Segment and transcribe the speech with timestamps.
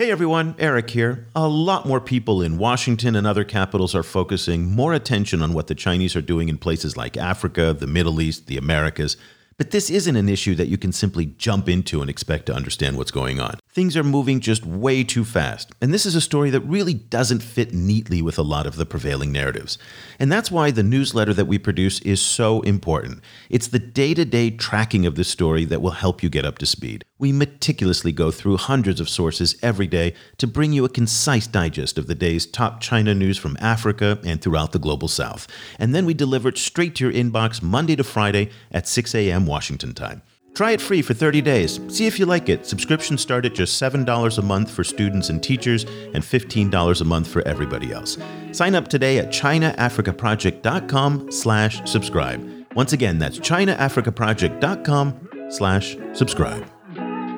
[0.00, 1.26] Hey everyone, Eric here.
[1.36, 5.66] A lot more people in Washington and other capitals are focusing more attention on what
[5.66, 9.18] the Chinese are doing in places like Africa, the Middle East, the Americas.
[9.58, 12.96] But this isn't an issue that you can simply jump into and expect to understand
[12.96, 13.58] what's going on.
[13.72, 17.40] Things are moving just way too fast, and this is a story that really doesn't
[17.40, 19.78] fit neatly with a lot of the prevailing narratives.
[20.18, 23.22] And that's why the newsletter that we produce is so important.
[23.48, 26.58] It's the day to day tracking of this story that will help you get up
[26.58, 27.04] to speed.
[27.16, 31.96] We meticulously go through hundreds of sources every day to bring you a concise digest
[31.96, 35.46] of the day's top China news from Africa and throughout the global south.
[35.78, 39.46] And then we deliver it straight to your inbox Monday to Friday at 6 a.m.
[39.46, 40.22] Washington time.
[40.54, 41.80] Try it free for 30 days.
[41.88, 42.66] See if you like it.
[42.66, 47.28] Subscriptions start at just $7 a month for students and teachers and $15 a month
[47.28, 48.18] for everybody else.
[48.52, 52.66] Sign up today at chinaafricaproject.com slash subscribe.
[52.74, 56.66] Once again, that's chinaafricaproject.com slash subscribe.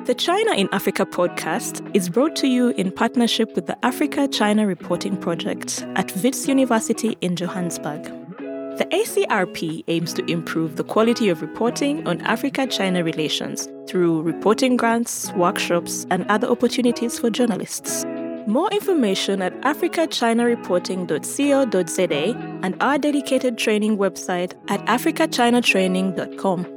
[0.05, 4.67] The China in Africa podcast is brought to you in partnership with the Africa China
[4.67, 8.22] Reporting Project at Wits University in Johannesburg.
[8.77, 14.77] The ACRP aims to improve the quality of reporting on Africa China relations through reporting
[14.77, 18.03] grants, workshops, and other opportunities for journalists.
[18.47, 26.72] More information at africachinareporting.co.za and our dedicated training website at africachinatraining.com.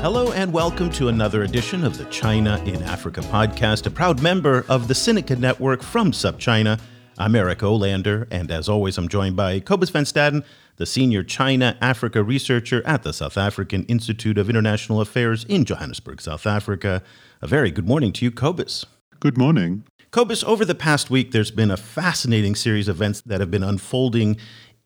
[0.00, 4.64] Hello and welcome to another edition of the China in Africa podcast, a proud member
[4.68, 6.78] of the Sinica Network from SupChina.
[7.18, 10.44] I'm Eric Olander, and as always, I'm joined by Cobus van Staden,
[10.76, 16.20] the senior China Africa researcher at the South African Institute of International Affairs in Johannesburg,
[16.20, 17.02] South Africa.
[17.42, 18.86] A very good morning to you, Cobus.
[19.18, 19.82] Good morning.
[20.12, 23.64] Cobus, over the past week, there's been a fascinating series of events that have been
[23.64, 24.38] unfolding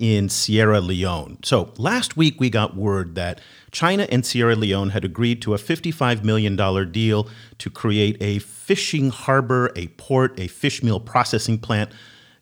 [0.03, 1.39] in Sierra Leone.
[1.45, 5.59] So last week we got word that China and Sierra Leone had agreed to a
[5.59, 6.57] $55 million
[6.91, 7.29] deal
[7.59, 11.93] to create a fishing harbor, a port, a fish meal processing plant.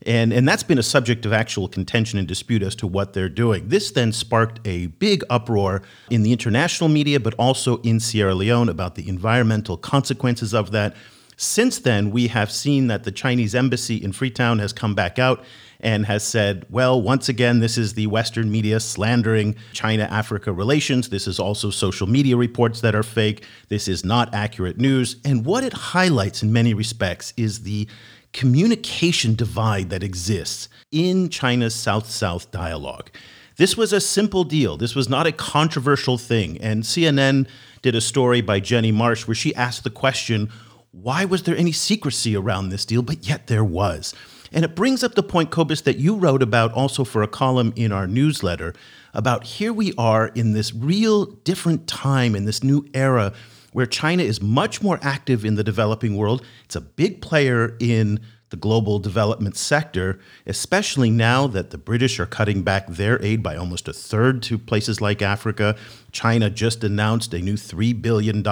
[0.07, 3.29] And, and that's been a subject of actual contention and dispute as to what they're
[3.29, 3.69] doing.
[3.69, 8.71] This then sparked a big uproar in the international media, but also in Sierra Leone
[8.71, 10.97] about the environmental consequences of that.
[11.37, 15.45] Since then, we have seen that the Chinese embassy in Freetown has come back out
[15.83, 21.09] and has said, well, once again, this is the Western media slandering China Africa relations.
[21.09, 23.45] This is also social media reports that are fake.
[23.69, 25.17] This is not accurate news.
[25.25, 27.89] And what it highlights in many respects is the
[28.33, 33.11] communication divide that exists in China's South South dialogue.
[33.57, 34.77] This was a simple deal.
[34.77, 36.59] This was not a controversial thing.
[36.63, 37.47] And CNN
[37.83, 40.51] did a story by Jenni Marsh where she asked the question
[40.93, 43.03] why was there any secrecy around this deal?
[43.03, 44.15] But yet there was.
[44.53, 47.73] And it brings up the point, Cobus, that you wrote about also for a column
[47.77, 48.75] in our newsletter
[49.15, 53.33] about here we are in this real different time, in this new era
[53.73, 56.45] where China is much more active in the developing world.
[56.65, 62.27] It's a big player in the global development sector, especially now that the British are
[62.27, 65.77] cutting back their aid by almost a third to places like Africa.
[66.11, 68.43] China just announced a new $3 billion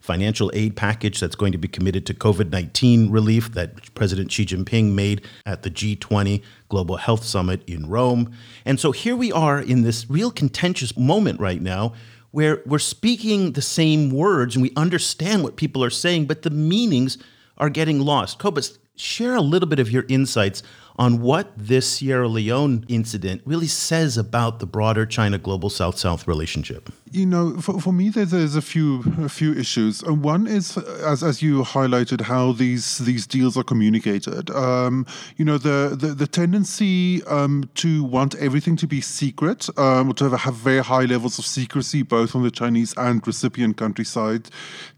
[0.00, 4.44] financial aid package that's going to be committed to COVID 19 relief that President Xi
[4.44, 8.32] Jinping made at the G20 Global Health Summit in Rome.
[8.64, 11.94] And so here we are in this real contentious moment right now
[12.30, 16.50] where we're speaking the same words and we understand what people are saying, but the
[16.50, 17.18] meanings
[17.56, 18.38] are getting lost.
[18.38, 20.62] Cobus, share a little bit of your insights
[20.98, 26.26] on what this Sierra Leone incident really says about the broader China global South South
[26.26, 26.90] relationship.
[27.10, 30.02] You know, for, for me, there's, there's a few a few issues.
[30.02, 34.50] And one is, as, as you highlighted, how these these deals are communicated.
[34.50, 40.12] Um, you know, the the, the tendency um, to want everything to be secret, um,
[40.14, 44.04] to have, have very high levels of secrecy, both on the Chinese and recipient country
[44.04, 44.50] side,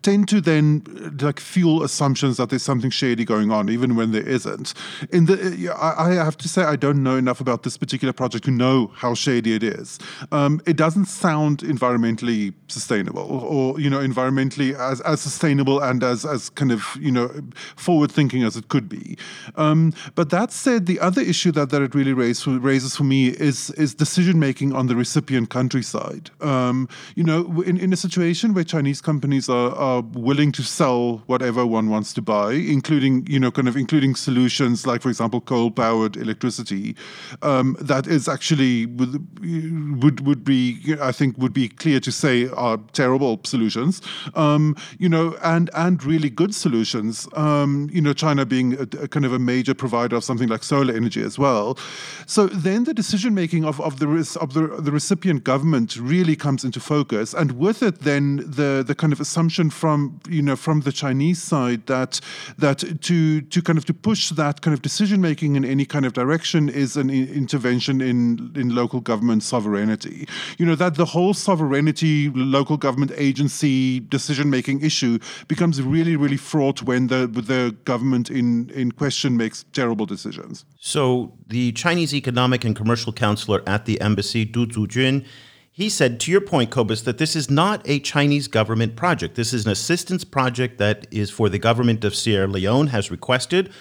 [0.02, 0.82] tend to then
[1.20, 4.74] like fuel assumptions that there's something shady going on, even when there isn't.
[5.12, 8.50] In the, I, have to say, I don't know enough about this particular project to
[8.50, 9.98] know how shady it is.
[10.32, 16.24] Um, it doesn't sound environmentally sustainable, or, you know, environmentally as, as sustainable and as
[16.24, 17.30] as kind of you know
[17.76, 19.16] forward thinking as it could be.
[19.56, 23.28] Um, but that said, the other issue that, that it really raise, raises for me
[23.28, 26.30] is is decision making on the recipient country side.
[26.40, 31.22] Um, you know, in, in a situation where Chinese companies are, are willing to sell
[31.26, 35.40] whatever one wants to buy, including you know kind of including solutions like, for example,
[35.40, 36.94] coal powered electricity,
[37.42, 40.60] um, that is actually would, would be
[41.00, 44.02] I think would be clear to say are terrible solutions.
[44.34, 47.28] Um, you know, and and really good solutions.
[47.34, 50.62] Um, you know, China being a, a kind of a major provider of something like
[50.62, 51.78] solar energy as well.
[52.26, 54.08] So then the decision making of, of the
[54.40, 58.94] of the, the recipient government really comes into focus, and with it then the the
[58.94, 62.20] kind of assumption from you know from the Chinese side that
[62.58, 66.04] that to to kind of to push that kind of decision making in any kind
[66.04, 70.26] of direction is an intervention in in local government sovereignty.
[70.58, 75.18] You know that the whole sovereignty, local government agency decision making issue
[75.48, 80.64] becomes really really fraught when the the government in in question makes terrible decisions.
[80.78, 85.24] So the Chinese economic and commercial counselor at the embassy, Du Zujun,
[85.72, 89.34] he said, to your point, Cobus, that this is not a Chinese government project.
[89.34, 93.72] This is an assistance project that is for the government of Sierra Leone has requested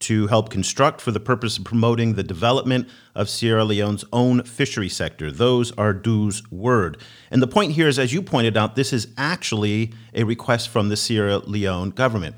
[0.00, 4.88] to help construct for the purpose of promoting the development of Sierra Leone's own fishery
[4.88, 5.30] sector.
[5.30, 6.98] Those are Du's word.
[7.30, 10.88] And the point here is, as you pointed out, this is actually a request from
[10.88, 12.36] the Sierra Leone government.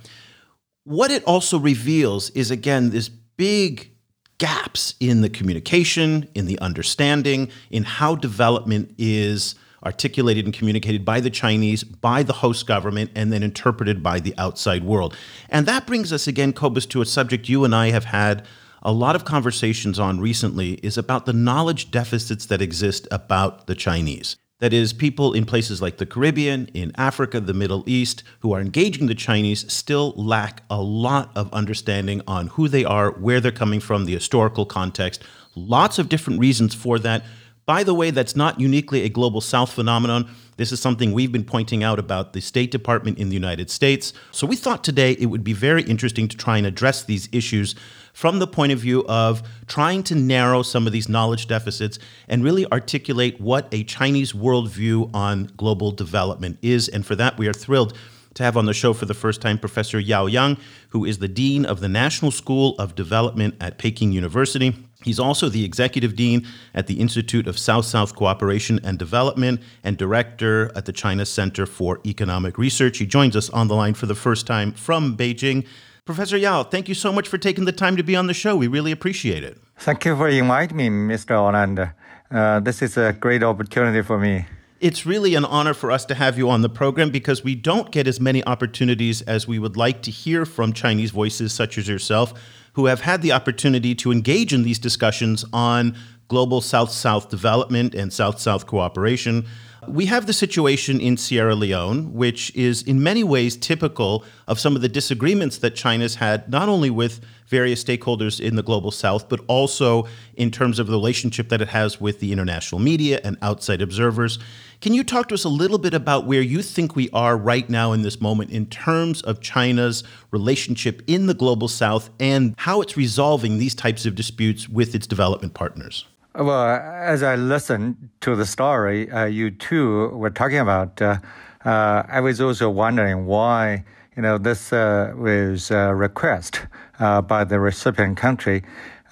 [0.84, 3.90] What it also reveals is, again, this big
[4.38, 9.54] gaps in the communication, in the understanding, in how development is
[9.84, 14.34] articulated and communicated by the Chinese, by the host government, and then interpreted by the
[14.36, 15.16] outside world.
[15.48, 18.46] And that brings us again, Cobus, to a subject you and I have had
[18.82, 23.74] a lot of conversations on recently is about the knowledge deficits that exist about the
[23.74, 24.36] Chinese.
[24.60, 28.60] That is, people in places like the Caribbean, in Africa, the Middle East, who are
[28.60, 33.52] engaging the Chinese still lack a lot of understanding on who they are, where they're
[33.52, 35.22] coming from, the historical context.
[35.54, 37.24] Lots of different reasons for that.
[37.70, 40.28] By the way, that's not uniquely a global south phenomenon.
[40.56, 44.12] This is something we've been pointing out about the State Department in the United States.
[44.32, 47.76] So we thought today it would be very interesting to try and address these issues
[48.12, 52.42] from the point of view of trying to narrow some of these knowledge deficits and
[52.42, 56.88] really articulate what a Chinese worldview on global development is.
[56.88, 57.96] And for that, we are thrilled
[58.40, 60.56] to have on the show for the first time Professor Yao Yang,
[60.88, 64.74] who is the Dean of the National School of Development at Peking University.
[65.02, 69.96] He's also the executive dean at the Institute of South South Cooperation and Development and
[69.96, 72.98] director at the China Center for Economic Research.
[72.98, 75.66] He joins us on the line for the first time from Beijing.
[76.04, 78.56] Professor Yao, thank you so much for taking the time to be on the show.
[78.56, 79.58] We really appreciate it.
[79.78, 81.32] Thank you for inviting me, Mr.
[81.36, 81.90] Orlando.
[82.30, 84.46] Uh, this is a great opportunity for me.
[84.80, 87.90] It's really an honor for us to have you on the program because we don't
[87.90, 91.86] get as many opportunities as we would like to hear from Chinese voices such as
[91.86, 92.32] yourself
[92.72, 95.94] who have had the opportunity to engage in these discussions on
[96.28, 99.44] global South South development and South South cooperation.
[99.86, 104.76] We have the situation in Sierra Leone, which is in many ways typical of some
[104.76, 109.28] of the disagreements that China's had, not only with various stakeholders in the global south,
[109.28, 110.06] but also
[110.36, 114.38] in terms of the relationship that it has with the international media and outside observers.
[114.80, 117.68] Can you talk to us a little bit about where you think we are right
[117.68, 122.80] now in this moment in terms of China's relationship in the global south and how
[122.80, 126.06] it's resolving these types of disputes with its development partners?
[126.34, 131.18] Well, as I listened to the story uh, you two were talking about, uh,
[131.66, 133.84] uh, I was also wondering why
[134.16, 136.62] you know this uh, was a request
[137.00, 138.62] uh, by the recipient country,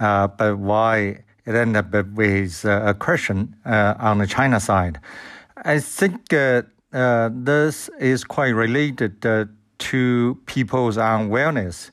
[0.01, 4.99] uh, but why it ended up with a question on the China side.
[5.69, 6.63] I think uh,
[6.95, 9.45] uh, this is quite related uh,
[9.91, 11.91] to people's awareness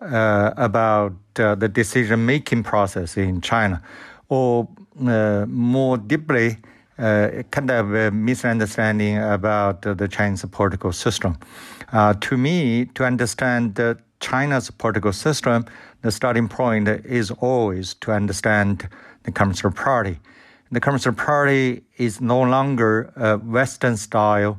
[0.00, 3.82] uh, about uh, the decision making process in China,
[4.28, 4.68] or
[5.04, 6.58] uh, more deeply,
[6.96, 11.36] kind of a misunderstanding about the Chinese political system.
[12.20, 13.80] to me, to understand
[14.20, 15.64] China's political system,
[16.02, 18.88] the starting point is always to understand
[19.24, 20.20] the Communist Party
[20.70, 24.58] the Communist Party is no longer a Western style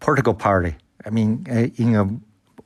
[0.00, 0.76] political party.
[1.04, 2.04] I mean, uh, in a,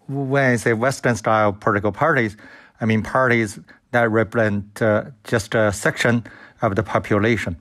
[0.09, 2.37] when I say Western style political parties,
[2.81, 3.61] I mean parties
[3.93, 6.25] that represent uh, just a section
[6.61, 7.57] of the population.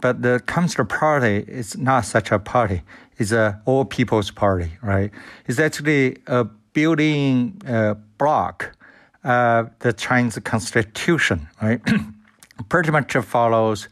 [0.00, 2.82] But the Communist Party is not such a party.
[3.18, 5.10] It's a all people's party, right?
[5.46, 8.76] It's actually a building uh, block
[9.24, 11.80] of the Chinese constitution, right?
[12.68, 13.88] Pretty much follows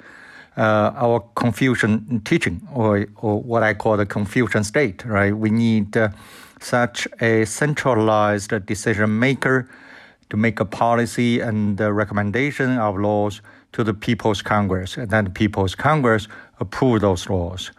[0.59, 5.35] uh, our Confucian teaching, or, or what I call the Confucian state, right?
[5.37, 6.09] We need uh,
[6.61, 9.69] such a centralized decision maker
[10.31, 13.41] to make a policy and recommendation of laws
[13.73, 16.27] to the People's Congress, and then the People's Congress
[16.59, 17.71] approve those laws.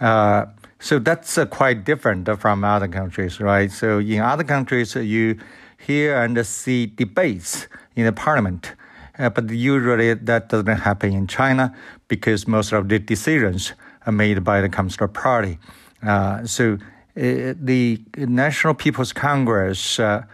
[0.00, 0.46] Uh,
[0.80, 3.70] so that's uh, quite different from other countries, right?
[3.70, 5.38] So in other countries, you
[5.78, 8.72] hear and see debates in the parliament
[9.18, 11.74] Uh, but usually that doesn't happen in China
[12.08, 13.72] because most of the decisions
[14.06, 15.58] are made by the Communist Party.
[16.02, 16.78] Uh, so
[17.16, 20.24] uh, the National People's Congress uh,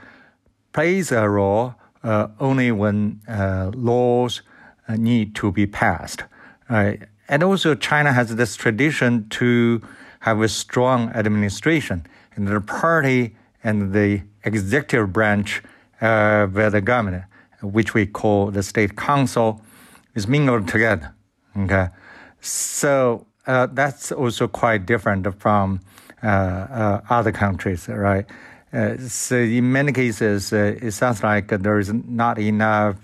[0.72, 3.20] plays a role uh, only when
[3.74, 4.42] laws
[4.88, 6.22] need to be passed.
[6.68, 9.82] and also, China has this tradition to
[10.20, 15.62] have a strong administration, and the party and the executive branch
[16.00, 17.24] of the government,
[17.62, 19.60] which we call the state council,
[20.14, 21.14] is mingled together.
[21.56, 21.88] Okay,
[22.40, 25.80] so uh, that's also quite different from
[26.22, 28.26] uh, uh, other countries, right?
[28.72, 32.96] Uh, so in many cases, it sounds like there is not enough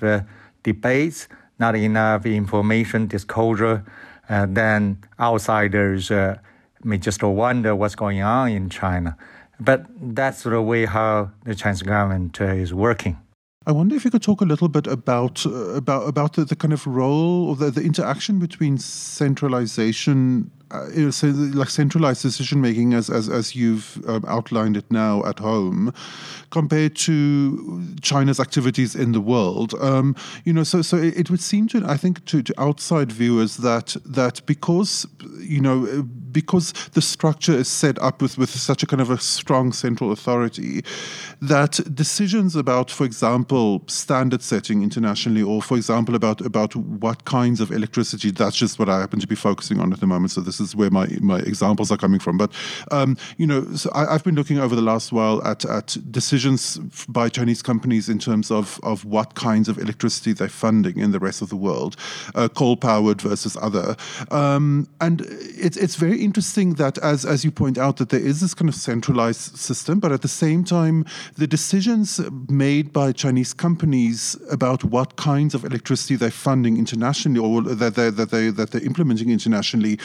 [0.62, 3.82] debates, not enough information disclosure.
[4.28, 6.10] then outsiders
[6.82, 9.16] may just wonder what's going on in China.
[9.58, 13.16] But that's the way how the Chinese government is working.
[13.66, 16.56] I wonder if you could talk a little bit about uh, about about the, the,
[16.56, 22.94] kind of role or the, the interaction between centralization uh, so like centralized decision making
[22.94, 25.92] as as, as you've um, outlined it now at home
[26.50, 29.74] compared to China's activities in the world.
[29.80, 33.10] Um, you know so so it, it, would seem to I think to, to outside
[33.12, 35.06] viewers that that because
[35.40, 36.04] you know
[36.34, 40.12] because the structure is set up with with such a kind of a strong central
[40.12, 40.84] authority
[41.40, 47.60] that decisions about for example standard setting internationally or for example about about what kinds
[47.60, 50.40] of electricity that's just what I happen to be focusing on at the moment so
[50.40, 52.38] this is where my, my examples are coming from.
[52.38, 52.52] But,
[52.90, 56.78] um, you know, so I, have been looking over the last while at, at decisions
[57.08, 61.18] by Chinese companies in terms of, of what kinds of electricity they're funding in the
[61.18, 61.96] rest of the world,
[62.34, 63.96] uh, coal powered versus other.
[64.30, 68.40] Um, and it's, it's very interesting that, as, as you point out, that there is
[68.40, 71.04] this kind of centralized system, but at the same time,
[71.36, 77.62] the decisions made by Chinese companies about what kinds of electricity they're funding internationally or
[77.62, 79.98] that, they, that, they, that they're implementing internationally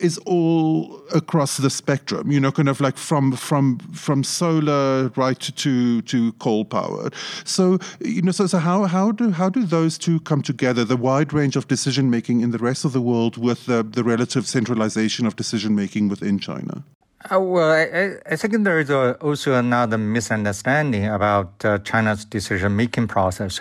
[0.00, 2.30] is all across the spectrum.
[2.30, 7.14] You know, kind of like from from from solar right to to coal powered.
[7.44, 10.84] So you know, so, so how how do how do those two come together?
[10.84, 14.04] The wide range of decision making in the rest of the world with the, the
[14.04, 16.84] relative centralization of decision making within China.
[17.30, 23.08] Uh, well, I, I, think there is a, also another misunderstanding about uh, China's decision-making
[23.08, 23.60] process.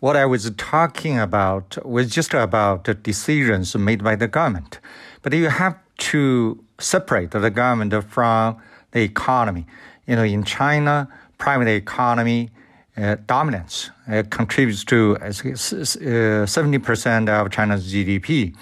[0.00, 4.80] What I was talking about was just about decisions made by the government.
[5.24, 5.78] But you have
[6.12, 8.58] to separate the government from
[8.92, 9.66] the economy.
[10.06, 12.50] You know, in China, private economy
[12.98, 18.54] uh, dominance uh, contributes to uh, 70% of China's GDP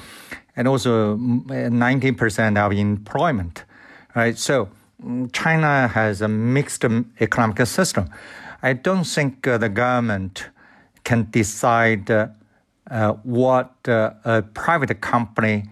[0.54, 3.64] and also 90% mm, of employment.
[4.14, 4.38] Right?
[4.38, 4.68] So
[5.04, 6.84] mm, China has a mixed
[7.20, 8.08] economic system.
[8.62, 10.48] I don't think uh, the government
[11.02, 12.28] can decide uh,
[12.88, 15.64] uh, what a private company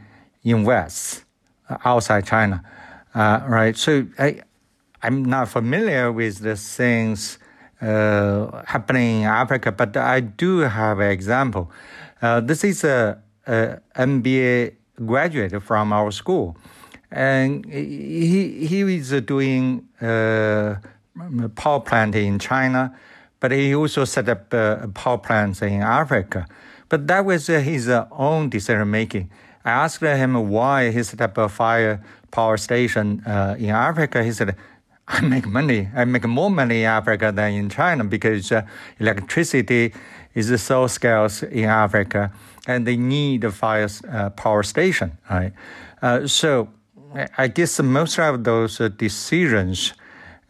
[0.44, 1.24] invest
[1.84, 2.62] outside China,
[3.14, 3.76] uh, right?
[3.76, 4.40] So I,
[5.02, 7.38] I'm not familiar with the things
[7.80, 11.70] uh, happening in Africa, but I do have an example.
[12.20, 16.56] Uh, this is a, a, MBA graduate from our school,
[17.10, 20.74] and he he is doing uh,
[21.54, 22.94] power plant in China,
[23.40, 26.46] but he also set up uh, power plants in Africa.
[26.90, 29.30] But that was his own decision making.
[29.64, 34.24] I asked him why he set up a fire power station uh, in Africa.
[34.24, 34.56] He said,
[35.08, 35.88] I make money.
[35.94, 38.62] I make more money in Africa than in China because uh,
[38.98, 39.92] electricity
[40.34, 42.32] is so scarce in Africa
[42.66, 45.18] and they need a fire uh, power station.
[45.28, 45.52] Right?
[46.00, 46.68] Uh, so
[47.36, 49.92] I guess most of those uh, decisions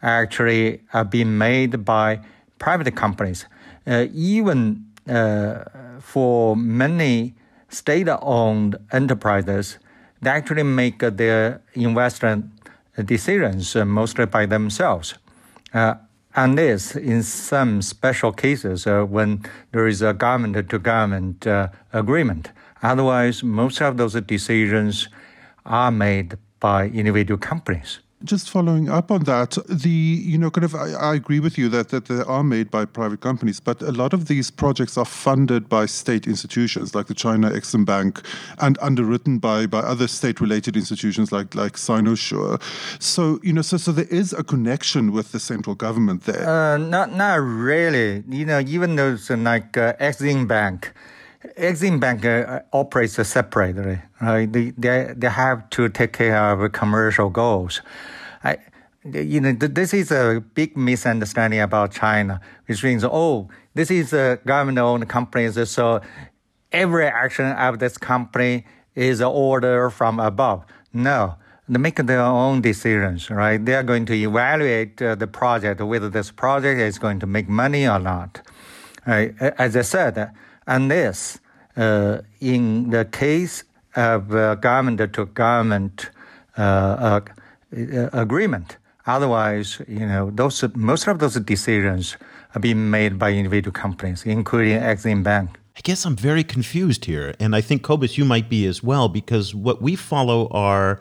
[0.03, 2.21] actually are being made by
[2.59, 3.45] private companies.
[3.85, 4.85] Uh, even
[5.99, 7.33] for many
[7.71, 9.79] state-owned enterprises
[10.21, 12.45] they actually make their investment
[13.05, 15.15] decisions mostly by themselves.
[15.73, 15.95] Uh,
[16.35, 22.49] unless in some special cases uh, when there is a government to government uh, agreement.
[22.83, 25.07] Otherwise, most of those decisions
[25.65, 30.75] are made by individual companies just following up on that, the you know kind of
[30.75, 33.91] I, I, agree with you that that they are made by private companies, but a
[33.91, 38.21] lot of these projects are funded by state institutions like the China Exim Bank
[38.59, 42.59] and underwritten by by other state-related institutions like like Sinosure.
[42.99, 46.47] So you know, so so there is a connection with the central government there.
[46.47, 48.23] Uh, not not really.
[48.29, 50.93] You know, even those like uh, Exim Bank.
[51.61, 54.01] Exim Bank uh, operates separately.
[54.19, 54.51] Right?
[54.51, 57.81] They, they, they have to take care of commercial goals.
[58.43, 58.57] I,
[59.03, 64.39] you know, this is a big misunderstanding about China, which means, oh, this is a
[64.45, 66.01] government-owned company, so
[66.71, 68.65] every action of this company
[68.95, 70.65] is an order from above.
[70.93, 71.35] No,
[71.69, 73.63] they make their own decisions, right?
[73.63, 77.47] They are going to evaluate uh, the project, whether this project is going to make
[77.47, 78.41] money or not.
[79.05, 80.31] As I said,
[80.67, 81.39] unless
[81.75, 83.63] in the case
[83.95, 86.09] of uh, government to government
[86.57, 92.17] uh, uh, agreement, otherwise, you know, those most of those decisions
[92.55, 95.49] are being made by individual companies, including Exim Bank.
[95.77, 99.07] I guess I'm very confused here, and I think Cobus, you might be as well,
[99.07, 100.99] because what we follow are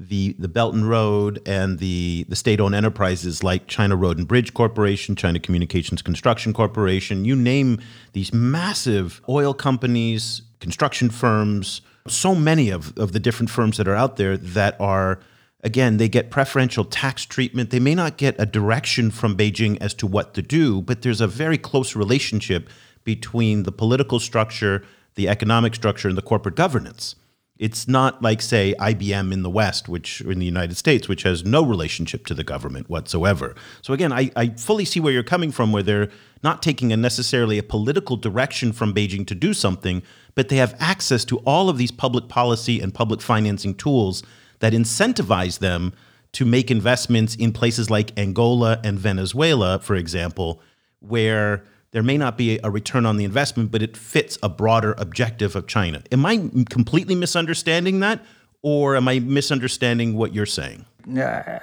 [0.00, 4.54] the the Belt and Road and the the state-owned enterprises like China Road and Bridge
[4.54, 7.24] Corporation, China Communications Construction Corporation.
[7.24, 7.80] You name
[8.14, 13.94] these massive oil companies, construction firms, so many of, of the different firms that are
[13.94, 15.20] out there that are
[15.62, 17.68] again, they get preferential tax treatment.
[17.68, 21.20] They may not get a direction from Beijing as to what to do, but there's
[21.20, 22.70] a very close relationship
[23.04, 24.82] between the political structure,
[25.16, 27.14] the economic structure, and the corporate governance.
[27.60, 31.44] It's not like, say, IBM in the West, which in the United States, which has
[31.44, 33.54] no relationship to the government whatsoever.
[33.82, 36.08] So again, I, I fully see where you're coming from, where they're
[36.42, 40.02] not taking a necessarily a political direction from Beijing to do something,
[40.34, 44.22] but they have access to all of these public policy and public financing tools
[44.60, 45.92] that incentivize them
[46.32, 50.62] to make investments in places like Angola and Venezuela, for example,
[51.00, 54.94] where there may not be a return on the investment, but it fits a broader
[54.98, 56.02] objective of China.
[56.12, 58.24] Am I completely misunderstanding that,
[58.62, 60.84] or am I misunderstanding what you're saying?
[61.08, 61.58] Uh,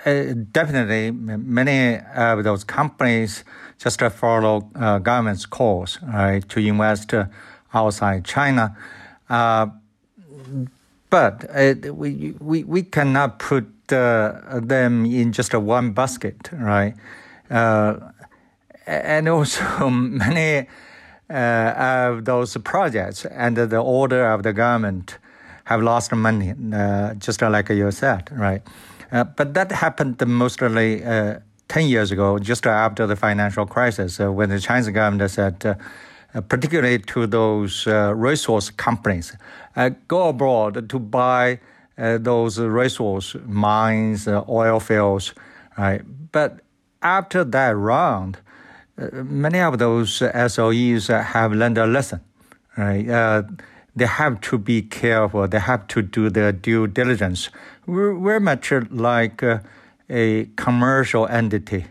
[0.51, 1.11] definitely.
[1.11, 3.43] Many of those companies
[3.77, 7.25] just follow uh, government's calls right, to invest uh,
[7.73, 8.75] outside China.
[9.29, 9.67] Uh,
[11.09, 16.95] but uh, we, we, we cannot put uh, them in just a one basket, right?
[18.87, 20.67] And also many
[21.29, 25.17] uh, of those projects under the order of the government
[25.65, 28.61] have lost money, uh, just like you said, right?
[29.11, 34.31] Uh, but that happened mostly uh, 10 years ago, just after the financial crisis, uh,
[34.31, 39.35] when the Chinese government said, uh, particularly to those resource companies,
[40.07, 41.59] go abroad to buy
[41.97, 45.33] those resource mines, oil fields,
[45.77, 46.01] right?
[46.31, 46.61] But
[47.01, 48.37] after that round,
[48.97, 52.21] many of those SOEs have learned a lesson,
[52.77, 53.07] right?
[53.07, 53.43] Uh,
[53.95, 55.47] they have to be careful.
[55.47, 57.49] They have to do their due diligence.
[57.85, 59.59] We're, we're much like uh,
[60.09, 61.85] a commercial entity.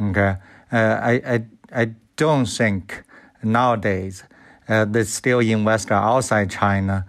[0.00, 0.36] Okay,
[0.72, 3.02] uh, I, I I don't think
[3.42, 4.24] nowadays
[4.68, 7.04] uh, they still invest outside China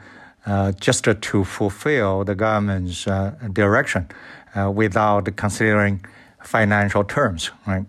[0.45, 4.09] uh, just to fulfill the government's uh, direction
[4.55, 6.03] uh, without considering
[6.43, 7.85] financial terms, right?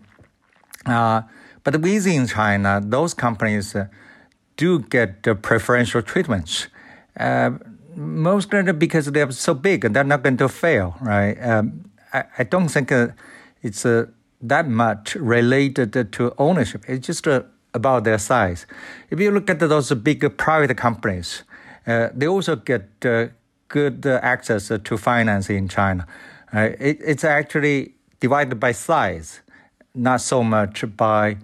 [1.65, 3.87] But within China, those companies uh,
[4.57, 6.69] do get uh, preferential treatments.
[7.19, 7.51] Uh,
[7.95, 11.35] mostly because they're so big and they're not going to fail, right?
[11.43, 13.09] Um, I, I, don't think uh,
[13.63, 14.07] it's uh,
[14.41, 16.85] that much related to ownership.
[16.89, 17.43] It's just uh,
[17.75, 18.67] about their size.
[19.11, 21.43] If you look at those big private companies,
[21.85, 23.01] they also get
[23.69, 26.07] good access to finance in China.
[26.53, 29.41] It, it's actually divided by size,
[29.95, 31.37] not so much by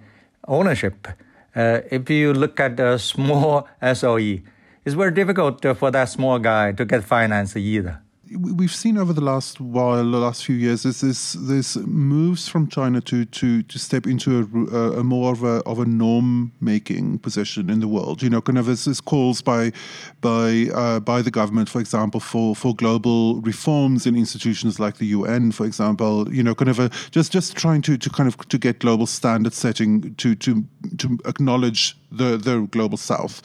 [0.49, 1.07] ownership.
[1.55, 4.41] Uh, if you look at a small SOE,
[4.85, 8.01] it's very difficult for that small guy to get finance either
[8.37, 12.69] we've seen over the last while, the last few years, is this this moves from
[12.69, 14.39] China to to to step into
[14.73, 18.23] a, a more of a of a norm making position in the world.
[18.23, 19.73] You know, kind of this, this calls by
[20.21, 25.07] by uh, by the government, for example, for for global reforms in institutions like the
[25.07, 26.33] UN, for example.
[26.33, 29.07] You know, kind of a just just trying to to kind of to get global
[29.07, 30.65] standard setting to to
[30.99, 33.43] to acknowledge the the global south.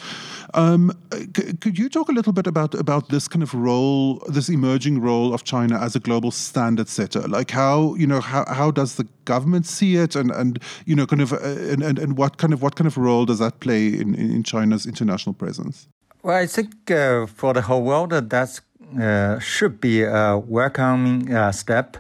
[0.54, 0.92] Um,
[1.36, 5.02] c- could you talk a little bit about about this kind of role, this emerging
[5.02, 7.28] role of China as a global standard setter?
[7.28, 11.06] Like how you know how how does the government see it, and and you know
[11.06, 13.60] kind of uh, and, and, and what kind of what kind of role does that
[13.60, 15.88] play in in China's international presence?
[16.22, 18.62] Well, I think uh, for the whole world, that
[19.00, 21.98] uh, should be a welcoming uh, step.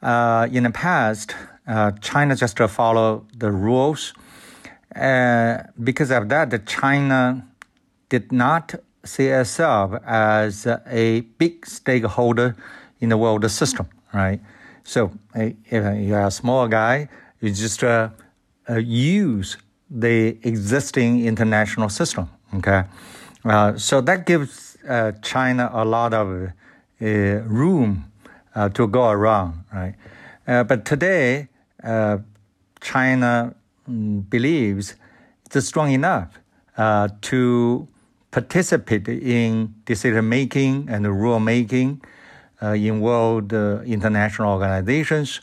[0.00, 1.34] Uh, in the past,
[1.66, 4.14] uh, China just followed the rules.
[4.94, 7.46] Because of that, China
[8.08, 8.74] did not
[9.04, 12.54] see itself as a big stakeholder
[13.00, 14.40] in the world system, right?
[14.84, 17.08] So if you're a small guy,
[17.40, 18.10] you just uh,
[18.68, 19.56] uh, use
[19.90, 22.84] the existing international system, okay?
[23.44, 27.04] Uh, so that gives uh, China a lot of uh,
[27.46, 28.10] room
[28.54, 29.94] uh, to go around, right?
[30.46, 31.48] Uh, but today,
[31.82, 32.18] uh,
[32.80, 33.54] China
[34.28, 34.94] believes
[35.46, 36.38] it's strong enough
[36.76, 37.86] uh, to
[38.30, 42.00] participate in decision making and rule making
[42.62, 45.40] uh, in world uh, international organizations.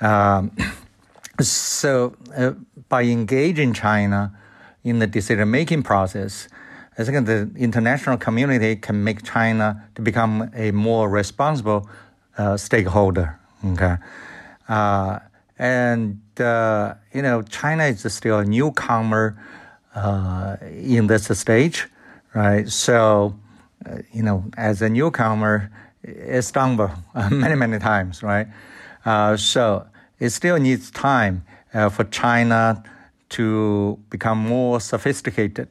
[0.00, 0.52] Um,
[1.40, 2.52] so, uh,
[2.88, 4.32] by engaging China
[4.84, 6.48] in the decision making process,
[6.96, 11.88] I think the international community can make China to become a more responsible
[12.36, 13.38] uh, stakeholder.
[13.64, 13.96] Okay,
[14.68, 15.18] uh,
[15.58, 19.36] and uh, you know China is still a newcomer
[19.94, 21.86] uh, in this stage,
[22.34, 22.68] right?
[22.68, 23.38] So,
[23.84, 25.70] uh, you know, as a newcomer,
[26.02, 26.90] it stumbled
[27.30, 28.46] many many times, right?
[29.04, 29.86] Uh, so
[30.18, 31.44] it still needs time
[31.90, 32.82] for China
[33.28, 35.68] to become more sophisticated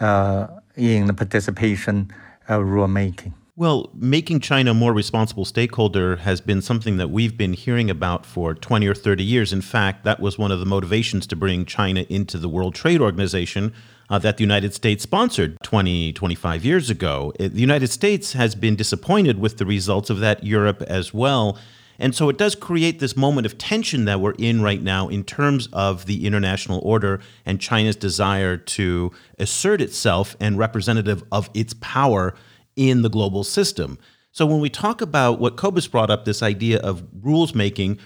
[0.00, 2.10] uh, in the participation
[2.48, 3.32] of rulemaking.
[3.58, 8.24] Well, making China a more responsible stakeholder has been something that we've been hearing about
[8.24, 9.52] for 20 or 30 years.
[9.52, 13.00] In fact, that was one of the motivations to bring China into the World Trade
[13.00, 13.74] Organization
[14.10, 17.32] uh, that the United States sponsored 20, 25 years ago.
[17.40, 21.58] It, the United States has been disappointed with the results of that, Europe as well.
[21.98, 25.24] And so it does create this moment of tension that we're in right now in
[25.24, 31.74] terms of the international order and China's desire to assert itself and representative of its
[31.80, 32.36] power
[32.78, 33.98] in the global system.
[34.30, 37.98] So when we talk about what Cobus brought up, this idea of rules making,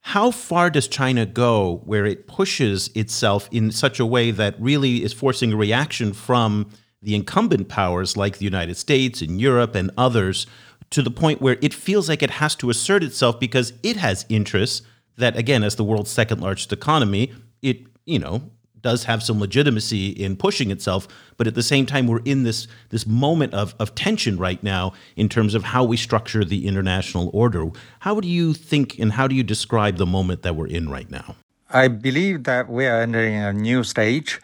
[0.00, 5.04] how far does China go where it pushes itself in such a way that really
[5.04, 6.68] is forcing a reaction from
[7.00, 10.46] the incumbent powers like the United States and Europe and others
[10.90, 14.26] to the point where it feels like it has to assert itself because it has
[14.28, 14.82] interests
[15.16, 18.50] that, again, as the world's second largest economy, it, you know,
[18.82, 22.66] does have some legitimacy in pushing itself, but at the same time, we're in this
[22.90, 27.30] this moment of, of tension right now in terms of how we structure the international
[27.32, 27.68] order.
[28.00, 31.10] How do you think and how do you describe the moment that we're in right
[31.10, 31.36] now?
[31.70, 34.40] I believe that we are entering a new stage.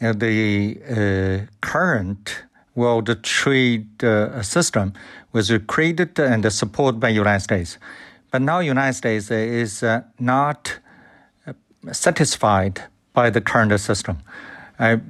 [0.00, 4.92] the uh, current world trade uh, system
[5.32, 7.78] was created and supported by United States.
[8.30, 10.78] But now United States is uh, not
[11.46, 11.52] uh,
[11.92, 14.18] satisfied by the current system.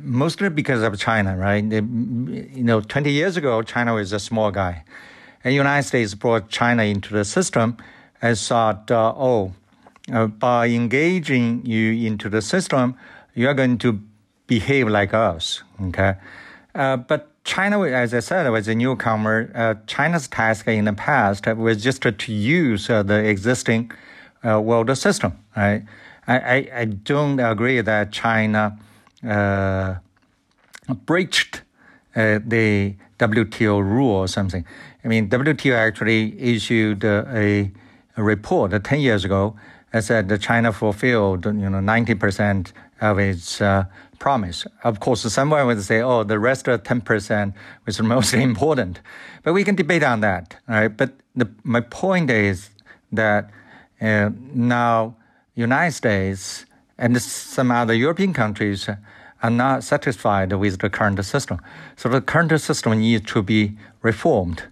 [0.02, 1.64] Mostly because of China, right?
[1.64, 4.84] you know, 20 years ago, China was a small guy.
[5.44, 7.76] And the United States brought China into the system
[8.20, 9.52] and thought, uh, oh,
[10.12, 12.94] uh, by engaging you into the system,
[13.34, 14.00] you are going to
[14.46, 16.14] behave like us, okay?
[16.74, 19.50] Uh, but China, as I said, was a newcomer.
[19.54, 23.90] Uh, China's task in the past was just to use uh, the existing
[24.44, 25.38] world system.
[25.56, 25.82] Right?
[26.26, 28.78] I, I, I, don't agree that China
[29.26, 29.96] uh,
[31.06, 31.62] breached
[32.14, 34.64] uh, the WTO rule or something.
[35.04, 37.70] I mean, WTO actually issued a,
[38.16, 39.56] a report 10 years ago
[39.92, 43.84] that said that China fulfilled, you know, 90% of its uh,
[44.18, 44.66] promise.
[44.84, 47.52] Of course, someone would say, oh, the rest of 10%
[47.84, 49.00] was most important.
[49.42, 50.56] But we can debate on that.
[50.68, 50.88] Right?
[50.88, 52.70] But the, my point is
[53.10, 53.50] that
[54.00, 55.16] uh, now
[55.54, 56.66] United States
[56.98, 58.88] and some other European countries
[59.42, 61.60] are not satisfied with the current system.
[61.96, 64.62] So the current system needs to be reformed.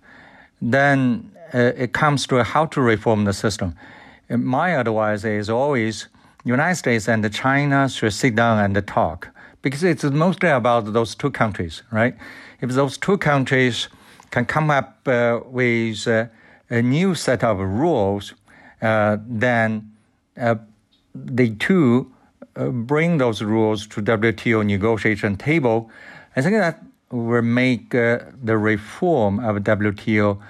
[0.62, 3.74] Then uh, it comes to how to reform the system.
[4.28, 6.08] My advice is always
[6.44, 9.28] United States and China should sit down and talk
[9.62, 12.14] because it's mostly about those two countries, right?
[12.60, 13.88] If those two countries
[14.30, 16.26] can come up uh, with uh,
[16.70, 18.34] a new set of rules,
[18.80, 19.90] uh, then
[20.40, 20.54] uh,
[21.14, 22.12] they too
[22.56, 25.90] uh, bring those rules to WTO negotiation table.
[26.36, 30.40] I think that will make uh, the reform of WTO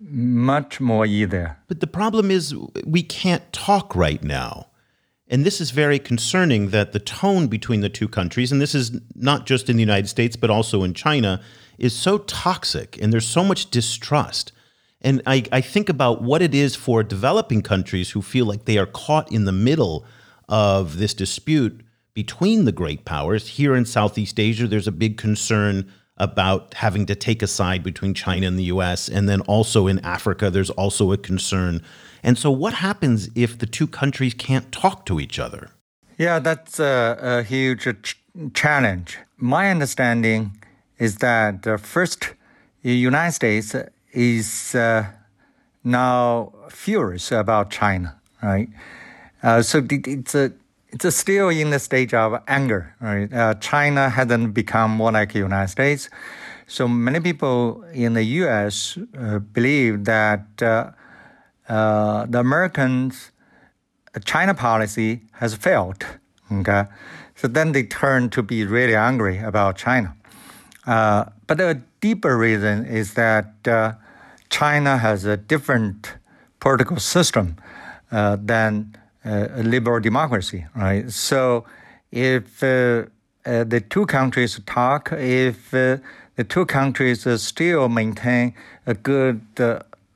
[0.00, 1.56] much more easier.
[1.68, 4.66] But the problem is we can't talk right now.
[5.30, 8.98] And this is very concerning that the tone between the two countries, and this is
[9.14, 11.42] not just in the United States, but also in China,
[11.76, 14.52] is so toxic and there's so much distrust.
[15.00, 18.78] And I, I think about what it is for developing countries who feel like they
[18.78, 20.04] are caught in the middle
[20.48, 21.82] of this dispute
[22.14, 23.48] between the great powers.
[23.48, 28.12] Here in Southeast Asia, there's a big concern about having to take a side between
[28.12, 29.08] China and the US.
[29.08, 31.80] And then also in Africa, there's also a concern.
[32.24, 35.70] And so, what happens if the two countries can't talk to each other?
[36.18, 38.16] Yeah, that's a, a huge ch-
[38.52, 39.18] challenge.
[39.36, 40.60] My understanding
[40.98, 42.34] is that uh, first,
[42.82, 43.76] the United States
[44.12, 45.06] is uh,
[45.84, 48.68] now furious about China, right?
[49.42, 50.52] Uh, so it's a
[50.90, 52.94] it's still in the stage of anger.
[53.00, 53.32] Right?
[53.32, 56.08] Uh, China hasn't become more like the United States.
[56.66, 58.98] So many people in the U.S.
[59.18, 60.90] Uh, believe that uh,
[61.68, 63.30] uh, the Americans
[64.24, 66.04] China policy has failed.
[66.50, 66.84] Okay,
[67.34, 70.14] so then they turn to be really angry about China.
[70.88, 73.92] Uh, but a deeper reason is that uh,
[74.48, 76.14] China has a different
[76.60, 77.56] political system
[78.10, 81.10] uh, than uh, a liberal democracy, right?
[81.10, 81.66] So
[82.10, 83.04] if uh,
[83.44, 86.00] the two countries talk, if the
[86.48, 88.54] two countries still maintain
[88.86, 89.42] a good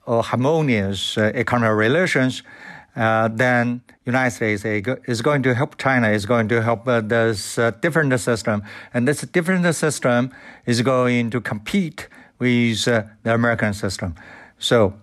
[0.07, 2.43] or harmonious economic relations,
[2.95, 4.65] uh, then United States
[5.07, 8.63] is going to help China, is going to help uh, this uh, different system.
[8.93, 10.33] And this different system
[10.67, 14.15] is going to compete with uh, the American system.
[14.59, 14.95] So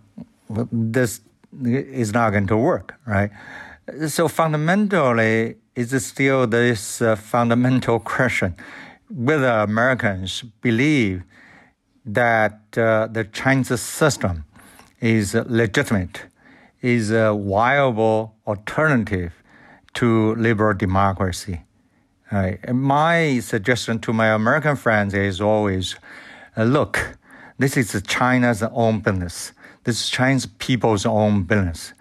[0.71, 1.21] this
[1.63, 3.31] is not going to work, right?
[4.07, 8.55] So fundamentally, it's still this uh, fundamental question
[9.09, 11.23] whether Americans believe
[12.05, 14.45] that uh, the Chinese system
[15.01, 16.28] is legitimate
[16.81, 19.33] is a viable alternative
[19.95, 21.61] to liberal democracy.
[22.71, 25.95] my suggestion to my American friends is always
[26.55, 27.17] uh, look,
[27.57, 29.51] this is China's own business.
[29.83, 31.93] This is Chinese people's own business.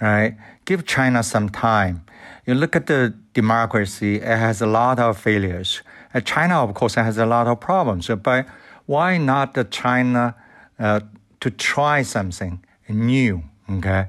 [0.00, 0.36] Right?
[0.64, 2.04] Give China some time.
[2.46, 5.82] You look at the democracy, it has a lot of failures.
[6.12, 8.08] Uh, China, of course, has a lot of problems.
[8.08, 8.46] But
[8.86, 10.34] why not China
[10.78, 11.00] uh,
[11.40, 13.42] to try something new?
[13.70, 14.08] Okay,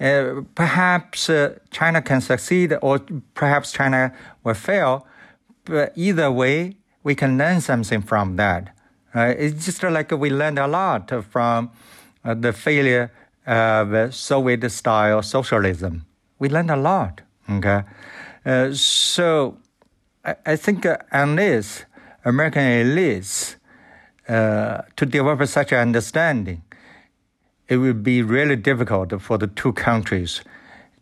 [0.00, 2.98] uh, perhaps uh, China can succeed, or
[3.34, 5.06] perhaps China will fail.
[5.64, 8.74] But either way, we can learn something from that.
[9.14, 11.70] Uh, it's just like we learned a lot from
[12.24, 13.12] uh, the failure
[13.46, 16.04] of Soviet-style socialism.
[16.38, 17.20] We learned a lot.
[17.48, 17.82] Okay,
[18.44, 19.58] uh, so
[20.24, 21.84] I, I think uh, unless
[22.24, 23.54] American elites
[24.26, 26.62] to develop such an understanding
[27.68, 30.42] it would be really difficult for the two countries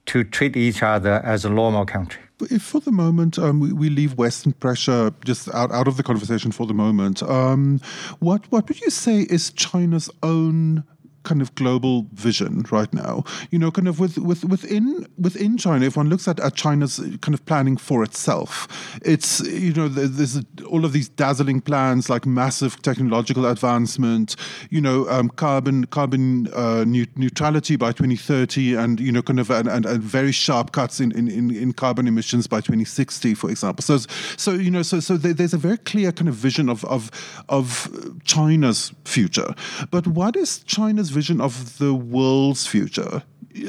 [0.06, 2.22] to treat each other as a normal country.
[2.50, 6.02] If for the moment um, we, we, leave Western pressure just out, out of the
[6.02, 7.80] conversation for the moment, um,
[8.18, 10.84] what what would you say is China's own
[11.26, 13.24] kind of global vision right now.
[13.50, 16.98] You know, kind of with, with within within China, if one looks at, at China's
[17.20, 18.66] kind of planning for itself,
[19.04, 24.36] it's you know there's all of these dazzling plans like massive technological advancement,
[24.70, 29.68] you know, um, carbon carbon uh, neutrality by 2030, and you know, kind of and,
[29.68, 33.82] and, and very sharp cuts in, in, in carbon emissions by 2060, for example.
[33.82, 33.98] So
[34.36, 37.10] so you know so so there's a very clear kind of vision of of
[37.48, 37.88] of
[38.24, 39.54] China's future,
[39.90, 43.22] but what is China's vision of the world's future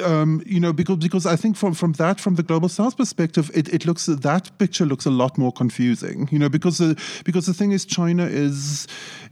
[0.04, 3.50] um, you know, because because I think from from that from the global south perspective,
[3.54, 6.28] it, it looks that picture looks a lot more confusing.
[6.32, 8.88] You know, because the because the thing is, China is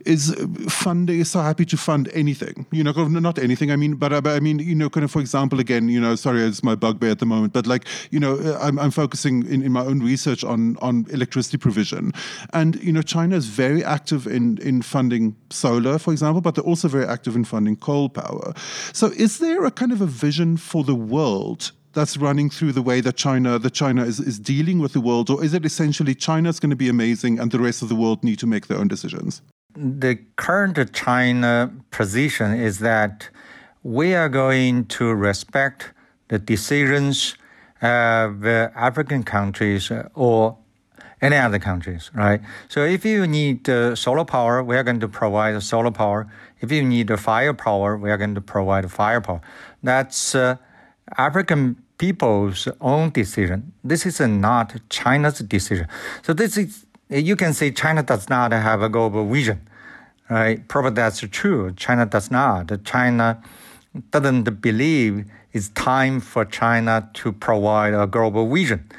[0.06, 0.36] is
[0.70, 2.66] funding is so happy to fund anything.
[2.72, 3.72] You know, not anything.
[3.72, 6.42] I mean, but, I mean, you know, kind of for example, again, you know, sorry,
[6.42, 9.62] it's my bugbear at the moment, but like, you know, uh, I'm, I'm focusing in,
[9.62, 12.12] in my own research on on electricity provision,
[12.54, 16.64] and you know, China is very active in in funding solar, for example, but they're
[16.64, 18.54] also very active in funding coal power.
[18.94, 22.74] So, is there a kind of a vision vision for the world that's running through
[22.74, 25.66] the way that China that China is, is dealing with the world, or is it
[25.66, 28.68] essentially China's going to be amazing and the rest of the world need to make
[28.68, 29.42] their own decisions?
[29.76, 33.30] The current China position is that
[33.84, 35.92] we are going to respect
[36.30, 37.36] the decisions
[37.82, 40.58] of uh, African countries or
[41.22, 42.42] any other countries, right?
[42.68, 46.28] So if you need uh, solar power, we are going to provide solar power.
[46.62, 49.42] If you need firepower, we are going to provide firepower.
[49.84, 50.58] That's uh,
[51.18, 53.74] African people's own decision.
[53.84, 55.88] This is not China's decision.
[56.22, 59.68] So this is you can say China does not have a global vision,
[60.30, 60.68] right?
[60.68, 61.72] Probably that's true.
[61.74, 62.72] China does not.
[62.84, 63.42] China
[64.12, 68.90] doesn't believe it's time for China to provide a global vision.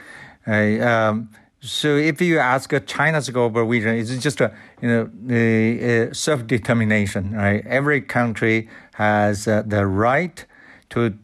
[0.47, 1.29] Um,
[1.61, 7.67] so if you ask China's global vision, it's just a you know self determination, right?
[7.67, 10.45] Every country has uh, the right
[10.91, 11.19] to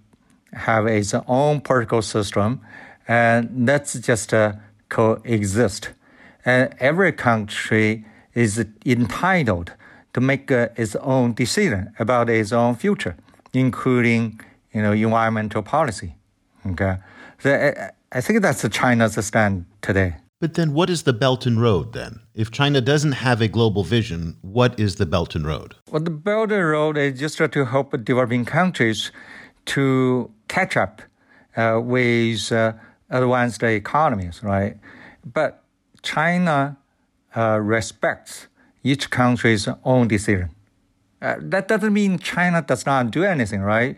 [0.53, 2.61] have its own political system,
[3.07, 4.55] and that's just uh,
[4.89, 5.91] coexist.
[6.45, 9.73] And every country is entitled
[10.15, 13.17] to make uh, its own decision about its own future,
[13.53, 14.41] including
[14.73, 16.15] you know environmental policy.
[16.67, 16.97] Okay,
[17.45, 20.17] I, I think that's China's stand today.
[20.41, 22.19] But then, what is the Belt and Road then?
[22.35, 25.77] If China doesn't have a global vision, what is the Belt and Road?
[25.91, 29.13] Well, the Belt and Road is just to help developing countries
[29.67, 31.01] to catch up
[31.57, 32.73] uh, with uh,
[33.11, 34.77] advanced economies, right?
[35.25, 35.62] But
[36.03, 36.77] China
[37.37, 38.49] uh, respects
[38.83, 40.51] each country's own decision.
[41.21, 43.97] Uh, that doesn't mean China does not do anything, right?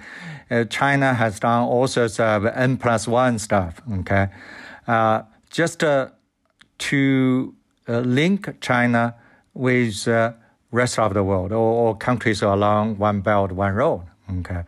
[0.51, 4.29] Uh, China has done all sorts of N plus one stuff, okay?
[4.87, 6.09] Uh, just uh,
[6.79, 7.55] to
[7.89, 9.15] uh, link China
[9.55, 10.35] with the
[10.71, 14.03] rest of the world or, or, countries along one belt, one road,
[14.41, 14.65] okay?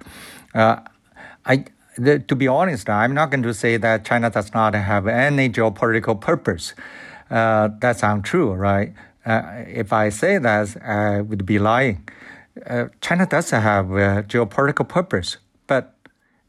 [0.55, 1.65] I,
[1.99, 5.51] the, to be honest, I'm not going to say that China does not have any
[5.51, 6.75] geopolitical purpose.
[7.29, 8.93] That's untrue, right?
[9.27, 12.09] if I say that, I would be lying
[12.65, 15.95] uh, China does have a geopolitical purpose, but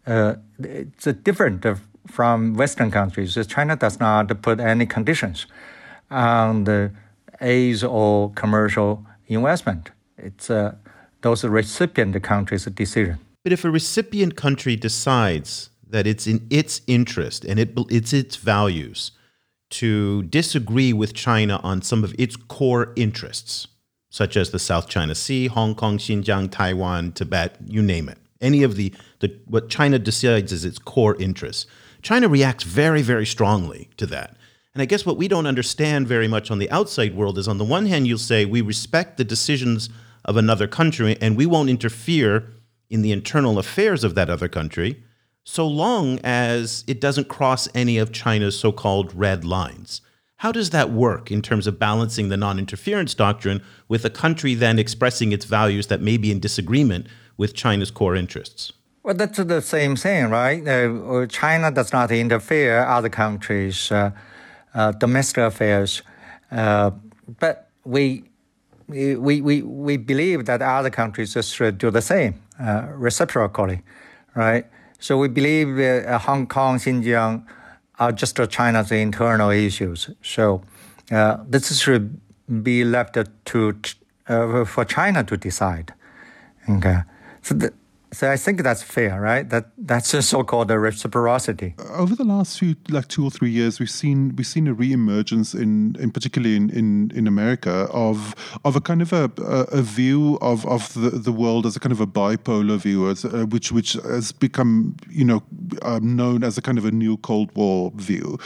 [0.06, 1.66] uh, it's different
[2.08, 3.38] from Western countries.
[3.48, 5.46] China does not put any conditions
[6.10, 6.92] on the
[7.42, 9.92] aid or commercial investment.
[10.18, 10.76] It's uh,
[11.22, 13.20] those recipient countries' decision.
[13.44, 18.36] But if a recipient country decides that it's in its interest and it, it's its
[18.38, 19.12] values
[19.70, 23.68] to disagree with China on some of its core interests,
[24.10, 28.18] such as the South China Sea, Hong Kong, Xinjiang, Taiwan, Tibet, you name it.
[28.40, 31.66] Any of the, the what China decides is its core interests.
[32.02, 34.38] China reacts very, very strongly to that.
[34.74, 37.58] And I guess what we don't understand very much on the outside world is on
[37.58, 39.90] the one hand, you'll say we respect the decisions
[40.24, 42.54] of another country and we won't interfere
[42.90, 45.04] in the internal affairs of that other country
[45.50, 50.02] so long as it doesn't cross any of China's so called red lines.
[50.42, 54.56] How does that work in terms of balancing the non interference doctrine with a country
[54.56, 57.08] then expressing its values that may be in disagreement
[57.38, 58.74] with China's core interests?
[59.04, 60.68] Well, that's the same thing, right?
[60.68, 64.12] Uh, China does not interfere other countries' uh,
[64.74, 66.02] uh, domestic affairs,
[66.52, 66.92] uh,
[67.40, 68.26] but we,
[68.90, 73.82] we, we, we believe that other countries should do the same uh, reciprocally,
[74.36, 74.66] right?
[75.00, 77.46] So we believe uh, Hong Kong, Xinjiang,
[78.00, 80.10] are just China's internal issues.
[80.22, 80.64] So
[81.12, 82.20] uh, this should
[82.64, 83.80] be left to
[84.28, 85.94] uh, for China to decide.
[86.70, 87.02] Okay,
[87.42, 87.74] so the,
[88.18, 89.48] so I think that's fair, right?
[89.48, 91.76] That that's a so-called reciprocity.
[91.92, 95.54] Over the last few, like two or three years, we've seen we've seen a re-emergence
[95.54, 98.34] in, in particularly in, in, in America of
[98.66, 99.30] of a kind of a,
[99.72, 103.24] a, view of, of the, the world as a kind of a bipolar view, as,
[103.24, 105.44] uh, which which has become you know
[105.84, 108.40] um, known as a kind of a new Cold War view,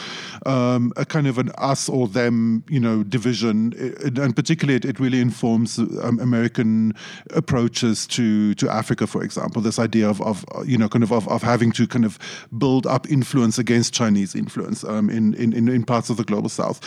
[0.45, 3.71] um, a kind of an us or them you know division,
[4.03, 6.93] and particularly it, it really informs um, American
[7.33, 11.11] approaches to to Africa, for example example, this idea of, of you know, kind of,
[11.11, 12.17] of, of having to kind of
[12.57, 16.79] build up influence against Chinese influence um, in, in, in parts of the global south.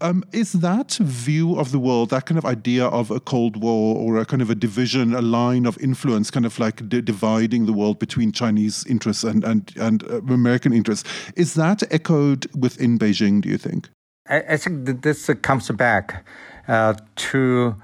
[0.00, 3.96] Um, is that view of the world, that kind of idea of a Cold War
[3.96, 7.66] or a kind of a division, a line of influence, kind of like di- dividing
[7.66, 12.98] the world between Chinese interests and, and, and uh, American interests, is that echoed within
[12.98, 13.88] Beijing, do you think?
[14.28, 16.24] I, I think that this comes back
[16.68, 16.94] uh,
[17.30, 17.76] to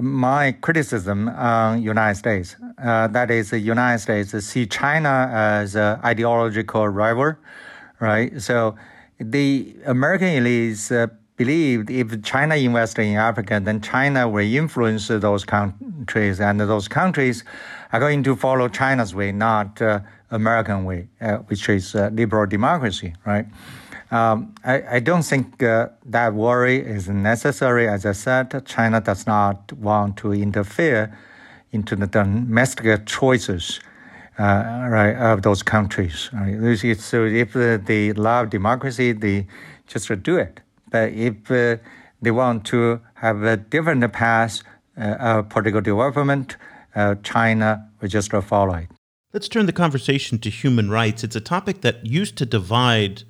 [0.00, 2.56] my criticism on United States.
[2.82, 7.34] Uh, that is, the United States see China as an ideological rival,
[8.00, 8.40] right?
[8.40, 8.76] So
[9.18, 15.44] the American elites uh, believed if China invested in Africa, then China will influence those
[15.44, 17.44] countries, and those countries
[17.92, 22.46] are going to follow China's way, not uh, American way, uh, which is uh, liberal
[22.46, 23.46] democracy, right?
[24.10, 27.86] Um, I, I, don't think uh, that worry is necessary.
[27.86, 31.14] As I said, China does not want to interfere
[31.72, 33.80] into the domestic choices
[34.38, 36.30] uh, right, of those countries.
[36.32, 36.96] Right?
[36.98, 39.46] So if they love democracy, they
[39.86, 40.60] just do it.
[40.90, 41.76] But if uh,
[42.22, 44.62] they want to have a different path
[44.96, 46.56] uh, of political development,
[46.94, 48.88] uh, China will just follow it.
[49.34, 51.22] Let's turn the conversation to human rights.
[51.22, 53.24] It's a topic that used to divide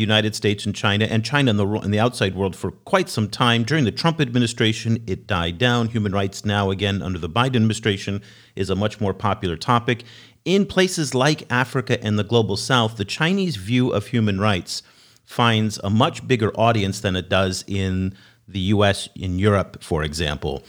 [0.00, 3.10] the United States and China, and China in the, in the outside world for quite
[3.10, 3.64] some time.
[3.64, 5.88] During the Trump administration, it died down.
[5.88, 8.22] Human rights now, again, under the Biden administration,
[8.56, 10.04] is a much more popular topic.
[10.46, 14.82] In places like Africa and the global south, the Chinese view of human rights
[15.26, 18.16] finds a much bigger audience than it does in
[18.48, 20.64] the US, in Europe, for example.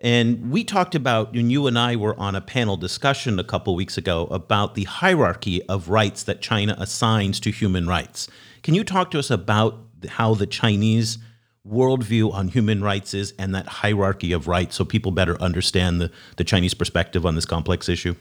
[0.00, 3.76] And we talked about, and you and I were on a panel discussion a couple
[3.76, 8.28] weeks ago about the hierarchy of rights that China assigns to human rights.
[8.62, 11.18] Can you talk to us about how the Chinese
[11.66, 16.10] worldview on human rights is and that hierarchy of rights so people better understand the,
[16.36, 18.14] the Chinese perspective on this complex issue?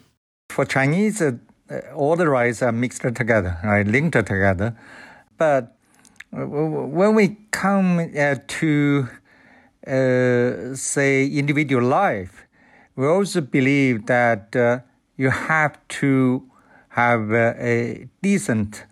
[0.50, 1.34] For Chinese, uh,
[1.96, 4.76] all the rights are mixed together, right, linked together.
[5.38, 5.78] But
[6.32, 9.08] when we come uh, to,
[9.88, 12.48] uh, say, individual life,
[12.96, 14.80] we also believe that uh,
[15.18, 16.50] you have to
[16.90, 18.86] have uh, a decent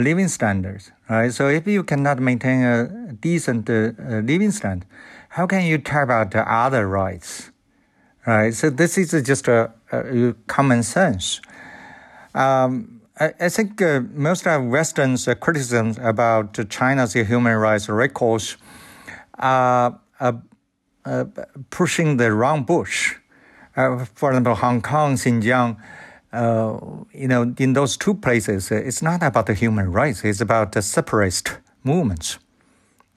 [0.00, 1.32] living standards, right?
[1.32, 4.86] So if you cannot maintain a decent uh, living standard,
[5.30, 7.50] how can you talk about other rights,
[8.26, 8.54] right?
[8.54, 11.40] So this is just a, a common sense.
[12.34, 18.56] Um, I, I, think uh, most of Western's uh, criticisms about China's human rights records
[19.38, 19.98] are
[21.70, 23.16] pushing the wrong bush.
[23.76, 25.76] Uh, for example, Hong Kong, Xinjiang,
[26.32, 26.78] uh,
[27.12, 30.72] you know, in those two places, uh, it's not about the human rights, it's about
[30.72, 32.38] the separatist movements.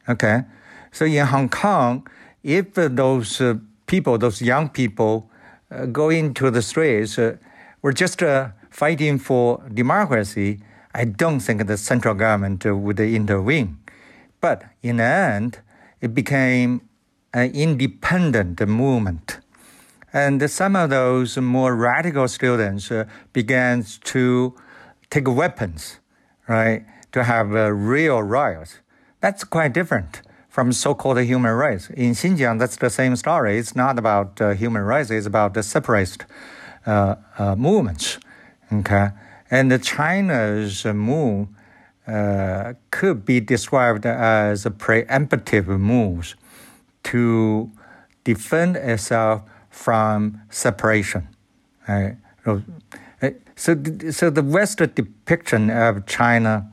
[0.10, 0.44] Okay?
[0.92, 2.08] So in Hong Kong,
[2.44, 3.56] if those uh,
[3.88, 5.30] people, those young people,
[5.72, 7.38] uh, go into the streets, uh,
[7.82, 8.22] we're just
[8.70, 10.60] fighting for democracy,
[10.94, 13.78] I don't think the central government would intervene.
[14.42, 15.60] But in the end,
[16.02, 16.82] it became
[17.34, 19.40] an independent movement.
[20.16, 23.04] And some of those more radical students uh,
[23.34, 24.56] began to
[25.10, 26.00] take weapons,
[26.48, 28.80] right, to have real riots.
[29.20, 31.90] That's quite different from so-called human rights.
[31.90, 33.58] In Xinjiang, that's the same story.
[33.58, 35.12] It's not about uh, human rights.
[35.12, 36.24] It's about the separatist
[36.86, 38.18] uh, uh, movements.
[38.72, 39.10] Okay,
[39.52, 41.50] and China's move
[42.08, 46.36] uh, could be described as a preemptive moves
[47.04, 47.70] to
[48.24, 49.42] defend itself
[49.76, 51.28] from separation.
[51.88, 52.16] Right?
[52.46, 52.64] So,
[53.22, 53.76] eh, so
[54.30, 56.72] the Western depiction of China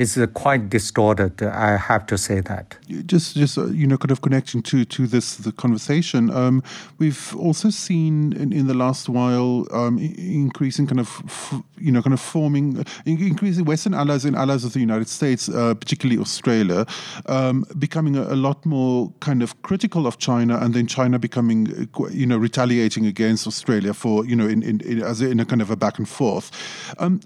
[0.00, 1.42] is uh, quite distorted.
[1.42, 2.76] I have to say that.
[3.04, 6.30] Just, just uh, you know, kind of connecting to to this the conversation.
[6.30, 6.62] Um,
[6.98, 12.00] we've also seen in, in the last while um, increasing kind of f- you know
[12.00, 16.86] kind of forming increasing Western allies and allies of the United States, uh, particularly Australia,
[17.26, 21.88] um, becoming a, a, lot more kind of critical of China, and then China becoming
[22.00, 25.44] uh, you know retaliating against Australia for you know in, in, in as in a
[25.44, 26.50] kind of a back and forth.
[26.98, 27.20] Um,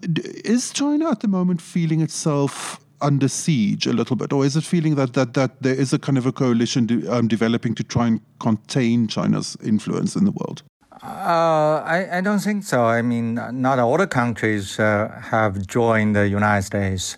[0.45, 2.64] is China at the moment feeling itself
[3.05, 5.99] under siege a little bit, or is it feeling that that that there is a
[5.99, 10.33] kind of a coalition de- um, developing to try and contain China's influence in the
[10.33, 10.63] world?
[11.03, 12.85] Uh, I, I don't think so.
[12.85, 17.17] I mean, not all the countries uh, have joined the United States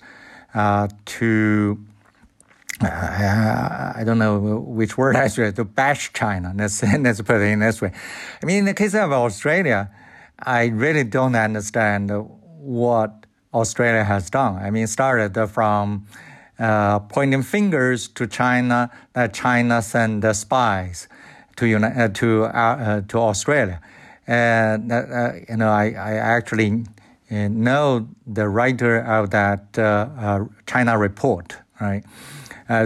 [0.55, 1.79] uh, to.
[2.83, 6.53] Uh, I don't know which word I should to bash China.
[6.55, 7.93] Let's let's put it in this way.
[8.43, 9.91] I mean, in the case of Australia,
[10.39, 12.11] I really don't understand
[12.59, 14.57] what Australia has done.
[14.57, 16.07] I mean, started from
[16.59, 21.09] uh, pointing fingers to China that China sent spies
[21.57, 23.81] to uh, to uh, uh, to Australia,
[24.27, 26.85] and uh, uh, you know I, I actually
[27.31, 29.73] know the writer of that
[30.67, 32.05] China report, right?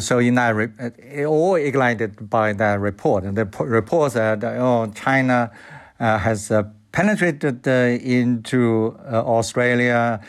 [0.01, 3.25] so in that, re- it all ignited by that report.
[3.25, 5.51] And the report said, "Oh, China
[5.99, 6.51] has
[6.93, 10.21] penetrated into Australia."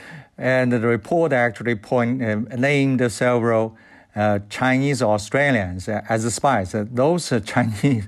[0.42, 3.78] And the report actually point, uh, named several
[4.16, 6.74] uh, Chinese Australians as spies.
[6.74, 8.08] those Chinese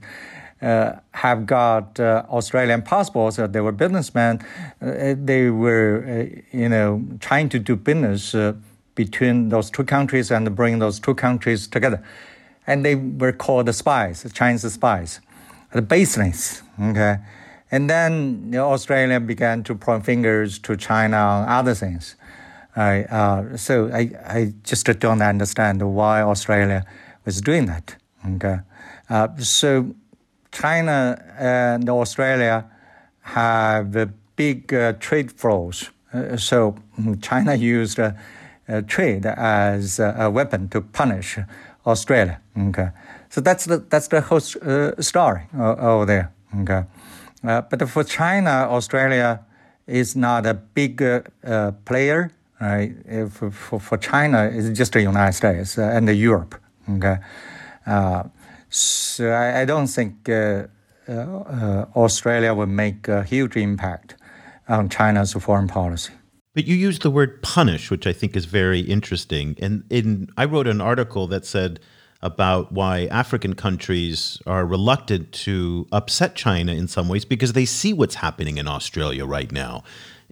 [0.64, 3.38] uh, have got uh, Australian passports.
[3.38, 4.44] they were businessmen.
[4.82, 8.36] Uh, they were, uh, you know, trying to do business
[8.96, 12.04] between those two countries and bring those two countries together.
[12.66, 15.22] And they were called the spies, Chinese spies,
[15.72, 16.64] the baseless.
[16.82, 17.18] Okay.
[17.70, 22.16] And then you know, Australia began to point fingers to China on other things.
[22.76, 26.86] I, uh, so I, I just don't understand why Australia
[27.26, 27.96] was doing that.
[28.36, 28.60] Okay.
[29.10, 29.94] Uh, so
[30.52, 32.66] China and Australia
[33.22, 35.92] have big uh, trade flows.
[36.14, 36.76] Uh, so
[37.22, 38.12] China used uh,
[38.88, 41.38] trade as a weapon to punish
[41.86, 42.40] Australia.
[42.58, 42.90] Okay.
[43.30, 46.32] So that's the, that's the whole uh, story over there.
[46.62, 46.84] Okay.
[47.42, 49.40] but for China, Australia
[49.88, 51.04] is not a big
[51.86, 52.94] player right?
[53.32, 56.56] For, for, for China, it's just the United States uh, and Europe.
[56.90, 57.18] Okay,
[57.86, 58.24] uh,
[58.70, 60.68] so I, I, don't think uh,
[61.08, 64.16] uh, Australia will make a huge impact
[64.68, 66.14] on China's foreign policy.
[66.54, 69.56] But you used the word punish, which I think is very interesting.
[69.60, 71.80] And in I wrote an article that said
[72.22, 77.92] about why African countries are reluctant to upset China in some ways because they see
[77.92, 79.84] what's happening in Australia right now.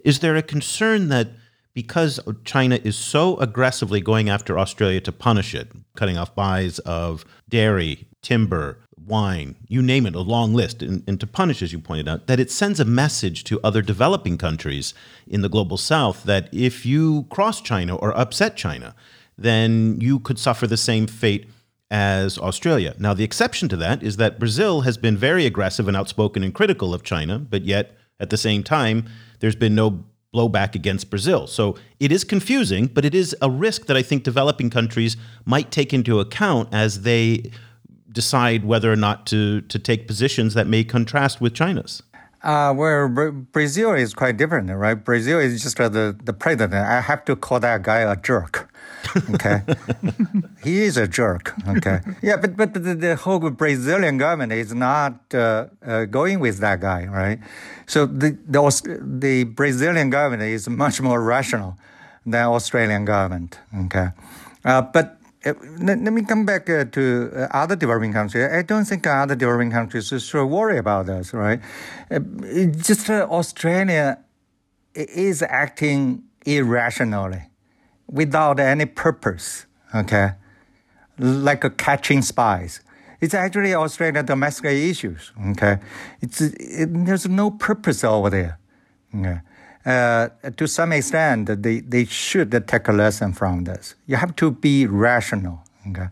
[0.02, 1.28] Is there a concern that
[1.74, 7.24] because China is so aggressively going after Australia to punish it, cutting off buys of
[7.48, 11.78] dairy, timber, wine, you name it, a long list, and, and, to punish, as you
[11.78, 14.94] pointed out, that it sends a message to other developing countries
[15.26, 18.94] in the global south that if you cross China or upset China,
[19.36, 21.48] then you could suffer the same fate
[21.90, 22.94] as Australia.
[22.98, 26.54] Now, the exception to that is that Brazil has been very aggressive and outspoken and
[26.54, 29.06] critical of China, but yet at the same time,
[29.40, 30.04] there's been no
[30.34, 31.46] blowback against Brazil.
[31.46, 35.70] So it is confusing, but it is a risk that I think developing countries might
[35.70, 37.50] take into account as they
[38.10, 42.02] decide whether or not to, to take positions that may contrast with China's?
[42.42, 43.08] Uh, well,
[43.52, 44.94] Brazil is quite different, right?
[44.94, 46.74] Brazil is just uh, the, the president.
[46.74, 48.68] I have to call that guy a jerk.
[49.34, 49.62] Okay,
[50.62, 51.54] he is a jerk.
[51.68, 56.58] Okay, yeah, but but the, the whole Brazilian government is not uh, uh, going with
[56.58, 57.38] that guy, right?
[57.86, 58.62] So the, the
[59.00, 61.76] the Brazilian government is much more rational
[62.24, 63.58] than Australian government.
[63.86, 64.08] Okay,
[64.64, 68.48] uh, but let, let, me come back uh, to uh, other developing countries.
[68.50, 71.60] I don't think other developing countries should worry about us, right?
[72.10, 72.20] Uh,
[72.76, 74.18] just Australia
[74.94, 77.42] is acting irrationally
[78.06, 80.32] without any purpose, okay?
[81.18, 82.80] Like catching spies.
[83.20, 85.78] It's actually Australian domestic issues, okay?
[86.20, 88.58] It's, it, there's no purpose over there.
[89.14, 89.40] Okay?
[89.84, 93.94] Uh, to some extent, they, they should take a lesson from this.
[94.06, 95.62] You have to be rational.
[95.88, 96.06] Okay?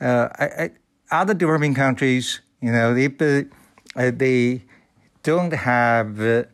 [0.00, 0.70] Uh, I, I,
[1.10, 4.62] other developing countries, you know, if uh, they
[5.22, 6.44] don't have uh,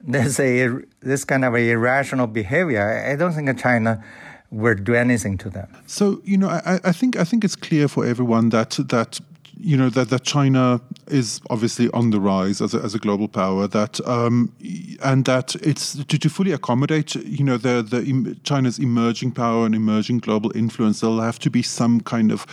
[0.00, 4.02] this, a, this kind of irrational behavior, I don't think China
[4.52, 5.68] will do anything to them.
[5.86, 9.18] So you know, I, I think I think it's clear for everyone that that
[9.58, 13.28] you know that, that China is obviously on the rise as a, as a global
[13.28, 13.66] power.
[13.66, 14.52] That um,
[15.02, 19.74] and that it's to, to fully accommodate you know the the China's emerging power and
[19.74, 21.00] emerging global influence.
[21.00, 22.46] There'll have to be some kind of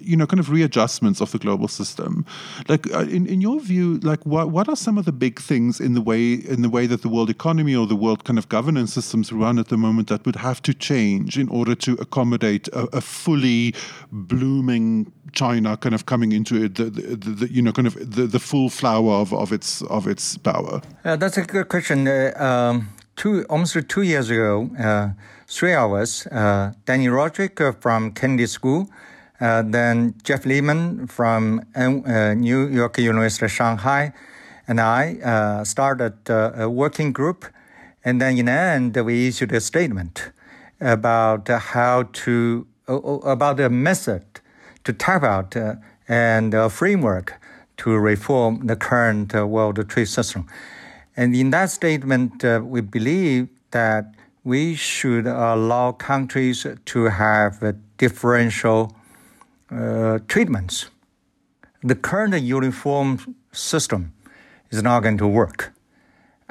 [0.00, 2.26] you know kind of readjustments of the global system.
[2.68, 5.80] Like uh, in in your view, like what what are some of the big things
[5.80, 8.48] in the way in the way that the world economy or the world kind of
[8.48, 12.68] governance systems run at the moment that would have to change in order to accommodate
[12.68, 13.74] a, a fully
[14.12, 18.26] blooming China kind of coming into it, the, the, the, you know, kind of the,
[18.26, 20.80] the full flower of, of its of its power?
[21.04, 22.06] Uh, that's a good question.
[22.06, 25.10] Uh, um, two almost two years ago, uh,
[25.46, 28.88] three of us, uh, Dani Rodrik from Kennedy School,
[29.40, 34.12] uh, then Jeff Lehman from uh, New York University Shanghai,
[34.66, 37.46] and I started a working group,
[38.04, 40.30] and then in the end we issued a statement
[40.80, 44.24] about how to about the method
[44.84, 45.74] to talk out uh,
[46.08, 47.40] and a framework
[47.78, 50.46] to reform the current uh, world trade system.
[51.16, 58.96] And in that statement, uh, we believe that we should allow countries to have differential
[59.70, 60.86] uh, treatments.
[61.82, 64.12] The current uniform system
[64.70, 65.72] is not going to work.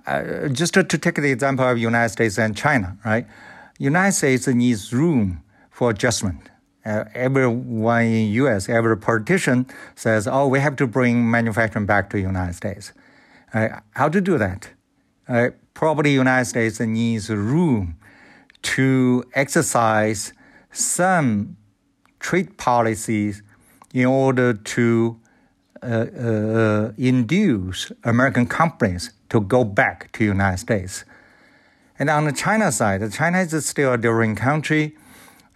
[0.05, 3.27] Uh, just to, to, take the example of United States and China, right?
[3.77, 6.49] United States needs room for adjustment
[6.87, 12.17] uh, everyone in U.S., every politician says, "Oh, we have to bring manufacturing back to
[12.17, 12.93] the United States."
[13.53, 14.69] Uh, how to do that?
[15.27, 17.97] Uh, probably United States needs room
[18.61, 20.33] to exercise
[20.71, 21.57] some
[22.19, 23.43] trade policies
[23.93, 25.19] in order to
[25.83, 31.03] uh, uh, induce American companies to go back to United States.
[31.99, 34.95] And on the China side, China is still a developing country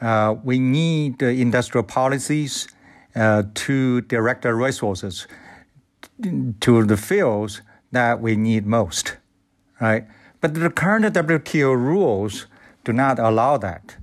[0.01, 2.67] uh, we need industrial policies
[3.15, 5.27] uh, to direct the resources
[6.59, 9.17] to the fields that we need most,
[9.79, 10.05] right?
[10.39, 12.47] But the current WTO rules
[12.83, 13.95] do not allow that.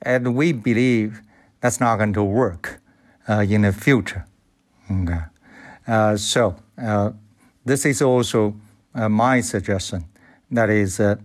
[0.00, 1.20] And we believe
[1.60, 2.80] that's not going to work
[3.28, 4.26] uh, in the future.
[4.90, 5.20] Okay.
[5.86, 7.10] Uh, so, uh,
[7.64, 8.56] this is also
[8.94, 10.04] uh, my suggestion.
[10.50, 11.16] That is, uh,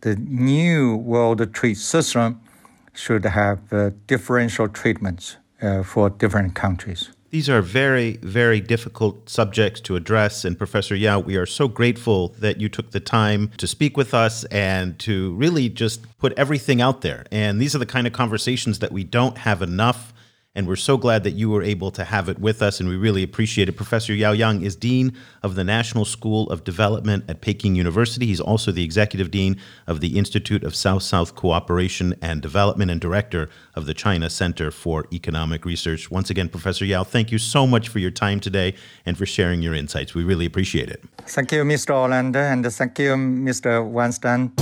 [0.00, 2.40] the new world trade system
[2.96, 7.10] should have uh, differential treatments uh, for different countries.
[7.30, 10.44] These are very, very difficult subjects to address.
[10.44, 14.14] And Professor Yao, we are so grateful that you took the time to speak with
[14.14, 17.26] us and to really just put everything out there.
[17.30, 20.14] And these are the kind of conversations that we don't have enough
[20.56, 22.96] and we're so glad that you were able to have it with us, and we
[22.96, 23.72] really appreciate it.
[23.72, 28.26] Professor Yao Yang is Dean of the National School of Development at Peking University.
[28.26, 33.00] He's also the Executive Dean of the Institute of South South Cooperation and Development and
[33.00, 36.10] Director of the China Center for Economic Research.
[36.10, 39.60] Once again, Professor Yao, thank you so much for your time today and for sharing
[39.60, 40.14] your insights.
[40.14, 41.04] We really appreciate it.
[41.18, 41.90] Thank you, Mr.
[41.90, 43.86] Olander, and thank you, Mr.
[43.86, 44.52] Weinstein.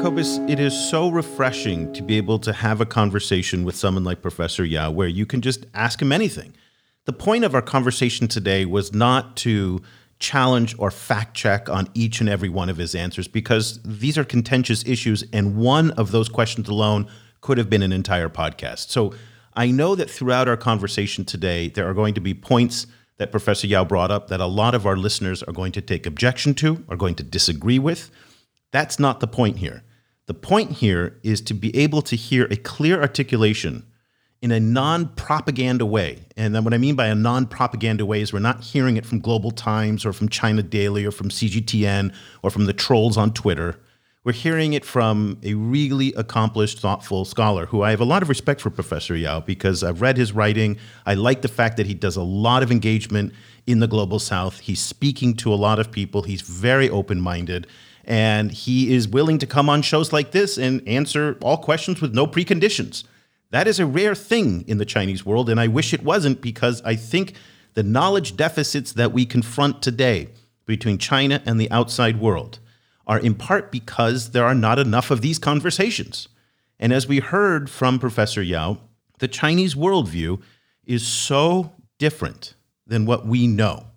[0.00, 4.64] It is so refreshing to be able to have a conversation with someone like Professor
[4.64, 6.54] Yao where you can just ask him anything.
[7.04, 9.82] The point of our conversation today was not to
[10.18, 14.24] challenge or fact check on each and every one of his answers because these are
[14.24, 17.06] contentious issues, and one of those questions alone
[17.40, 18.88] could have been an entire podcast.
[18.88, 19.12] So
[19.54, 22.86] I know that throughout our conversation today, there are going to be points
[23.18, 26.06] that Professor Yao brought up that a lot of our listeners are going to take
[26.06, 28.10] objection to, are going to disagree with.
[28.72, 29.82] That's not the point here.
[30.28, 33.86] The point here is to be able to hear a clear articulation
[34.42, 36.18] in a non propaganda way.
[36.36, 39.06] And then what I mean by a non propaganda way is we're not hearing it
[39.06, 43.32] from Global Times or from China Daily or from CGTN or from the trolls on
[43.32, 43.80] Twitter.
[44.22, 48.28] We're hearing it from a really accomplished, thoughtful scholar who I have a lot of
[48.28, 50.76] respect for Professor Yao because I've read his writing.
[51.06, 53.32] I like the fact that he does a lot of engagement
[53.66, 54.60] in the global south.
[54.60, 57.66] He's speaking to a lot of people, he's very open minded.
[58.08, 62.14] And he is willing to come on shows like this and answer all questions with
[62.14, 63.04] no preconditions.
[63.50, 66.82] That is a rare thing in the Chinese world, and I wish it wasn't because
[66.82, 67.34] I think
[67.74, 70.28] the knowledge deficits that we confront today
[70.64, 72.60] between China and the outside world
[73.06, 76.28] are in part because there are not enough of these conversations.
[76.80, 78.78] And as we heard from Professor Yao,
[79.18, 80.40] the Chinese worldview
[80.86, 82.54] is so different
[82.86, 83.87] than what we know.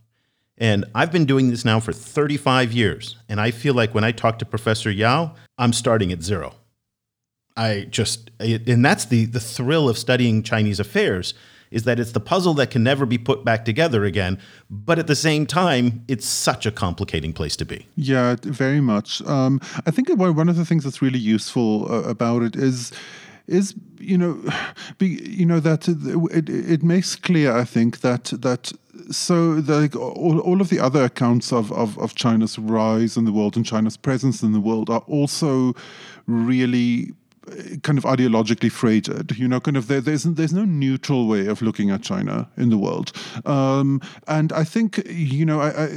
[0.61, 4.11] And I've been doing this now for 35 years, and I feel like when I
[4.11, 6.53] talk to Professor Yao, I'm starting at zero.
[7.57, 11.33] I just, and that's the the thrill of studying Chinese affairs
[11.71, 14.37] is that it's the puzzle that can never be put back together again.
[14.69, 17.87] But at the same time, it's such a complicating place to be.
[17.95, 19.21] Yeah, very much.
[19.23, 22.91] Um, I think one of the things that's really useful uh, about it is
[23.47, 24.39] is you know
[24.99, 28.71] be, you know that it, it makes clear I think that that
[29.11, 33.31] so the, all, all of the other accounts of, of, of China's rise in the
[33.31, 35.73] world and China's presence in the world are also
[36.27, 37.13] really
[37.83, 39.37] kind of ideologically freighted.
[39.37, 42.69] You know, kind of there, there's there's no neutral way of looking at China in
[42.69, 43.11] the world,
[43.45, 45.87] um, and I think you know, I, I,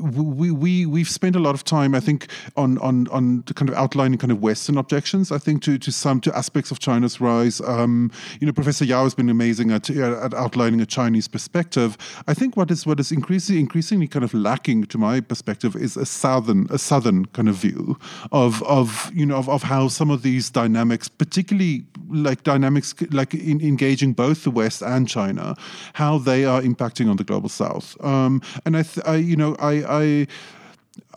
[0.00, 3.74] we we we've spent a lot of time, I think, on on on kind of
[3.74, 5.32] outlining kind of Western objections.
[5.32, 7.60] I think to to some to aspects of China's rise.
[7.62, 11.96] Um, you know, Professor Yao has been amazing at, at outlining a Chinese perspective.
[12.28, 15.96] I think what is what is increasingly increasingly kind of lacking, to my perspective, is
[15.96, 17.98] a southern a southern kind of view
[18.30, 22.94] of of you know of, of how some of these dynamics dynamics, particularly like dynamics
[23.10, 25.56] like in engaging both the West and China,
[25.94, 27.96] how they are impacting on the global South.
[28.04, 30.26] Um, and I, th- I, you know, I, I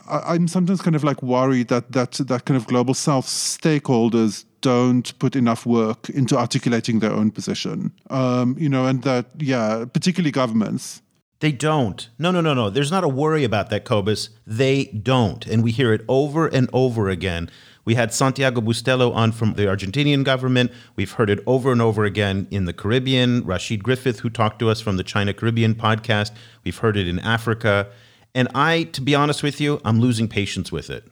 [0.10, 5.18] I'm sometimes kind of like worried that that that kind of global South stakeholders don't
[5.20, 7.92] put enough work into articulating their own position.
[8.10, 11.02] Um, you know, and that yeah, particularly governments.
[11.40, 12.10] They don't.
[12.18, 12.72] No, no, no, no.
[12.72, 14.30] There's not a worry about that, Cobus.
[14.48, 17.50] They don't, and we hear it over and over again.
[17.88, 20.74] We had Santiago Bustelo on from the Argentinian government.
[20.98, 23.44] We've heard it over and over again in the Caribbean.
[23.44, 26.32] Rasheed Griffith, who talked to us from the China Caribbean podcast.
[26.66, 27.88] We've heard it in Africa.
[28.36, 31.10] And I, to be honest with you, I'm losing patience with it.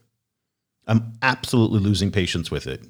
[0.85, 2.83] I'm absolutely losing patience with it.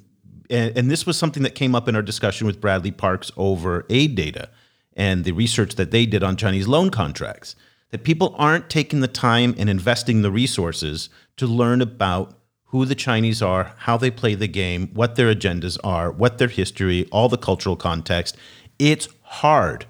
[0.50, 3.84] And, and this was something that came up in our discussion with Bradley Parks over
[3.84, 4.48] AidData
[4.94, 7.56] and the research that they did on Chinese loan contracts.
[7.92, 11.08] That people aren't taking the time and investing the resources
[11.38, 12.36] to learn about
[12.76, 16.50] who the Chinese are, how they play the game, what their agendas are, what their
[16.50, 18.36] history, all the cultural context.
[18.78, 19.86] It's hard,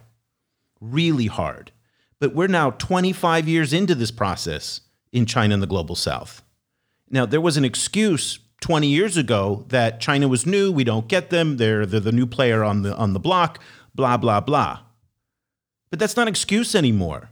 [0.79, 1.71] really hard.
[2.19, 4.81] But we're now 25 years into this process
[5.11, 6.43] in China and the global south.
[7.09, 11.31] Now, there was an excuse 20 years ago that China was new, we don't get
[11.31, 13.59] them, they're, they're the new player on the, on the block,
[13.95, 14.81] blah, blah, blah.
[15.89, 17.31] But that's not an excuse anymore.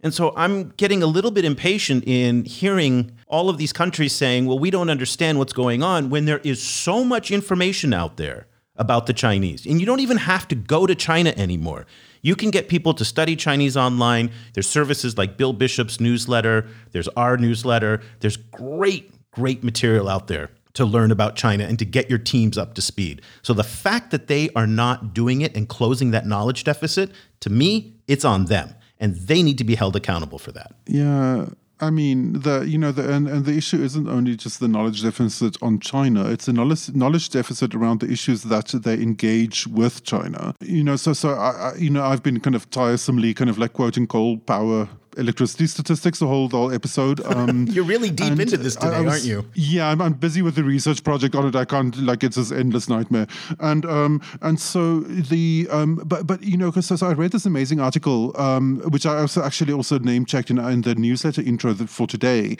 [0.00, 4.46] And so I'm getting a little bit impatient in hearing all of these countries saying,
[4.46, 8.46] well, we don't understand what's going on when there is so much information out there
[8.76, 9.66] about the Chinese.
[9.66, 11.84] And you don't even have to go to China anymore.
[12.22, 14.30] You can get people to study Chinese online.
[14.54, 18.00] There's services like Bill Bishop's newsletter, there's our newsletter.
[18.20, 22.56] There's great, great material out there to learn about China and to get your teams
[22.56, 23.20] up to speed.
[23.42, 27.50] So the fact that they are not doing it and closing that knowledge deficit, to
[27.50, 30.72] me, it's on them and they need to be held accountable for that.
[30.86, 31.46] Yeah.
[31.80, 35.02] I mean, the you know, the and, and the issue isn't only just the knowledge
[35.02, 40.02] deficit on China; it's a knowledge knowledge deficit around the issues that they engage with
[40.02, 40.54] China.
[40.60, 43.58] You know, so so I, I you know, I've been kind of tiresomely kind of
[43.58, 44.88] like quoting coal power
[45.18, 47.20] electricity statistics the whole whole episode.
[47.38, 49.44] Um, You're really deep into this today, was, aren't you?
[49.54, 51.54] Yeah, I'm, I'm, busy with the research project on it.
[51.54, 53.26] I can't like it's this endless nightmare.
[53.60, 57.32] And um, and so the um, but but you know, because so, so, I read
[57.32, 61.42] this amazing article, um, which I also actually also name checked in, in the newsletter
[61.42, 62.56] intro for today,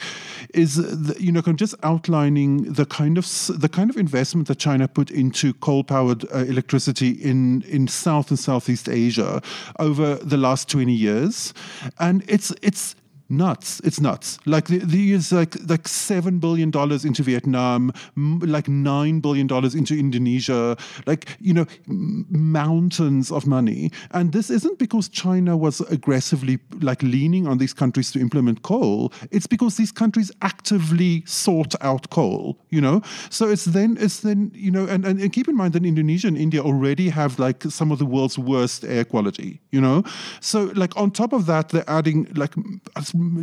[0.53, 4.47] is the, you know, kind of just outlining the kind of the kind of investment
[4.47, 9.41] that China put into coal powered uh, electricity in in South and Southeast Asia
[9.79, 11.53] over the last 20 years,
[11.99, 12.95] and it's it's
[13.29, 13.79] nuts.
[13.83, 14.39] It's nuts.
[14.45, 19.97] Like the, the like like seven billion dollars into Vietnam, like nine billion dollars into
[19.97, 20.75] Indonesia.
[21.05, 23.91] Like you know, mountains of money.
[24.11, 29.13] And this isn't because China was aggressively like leaning on these countries to implement coal.
[29.31, 32.57] It's because these countries actively sought out coal.
[32.69, 35.73] You know, so it's then it's then you know, and, and, and keep in mind
[35.73, 39.61] that Indonesia and India already have like some of the world's worst air quality.
[39.71, 40.03] You know,
[40.39, 42.53] so like on top of that, they're adding like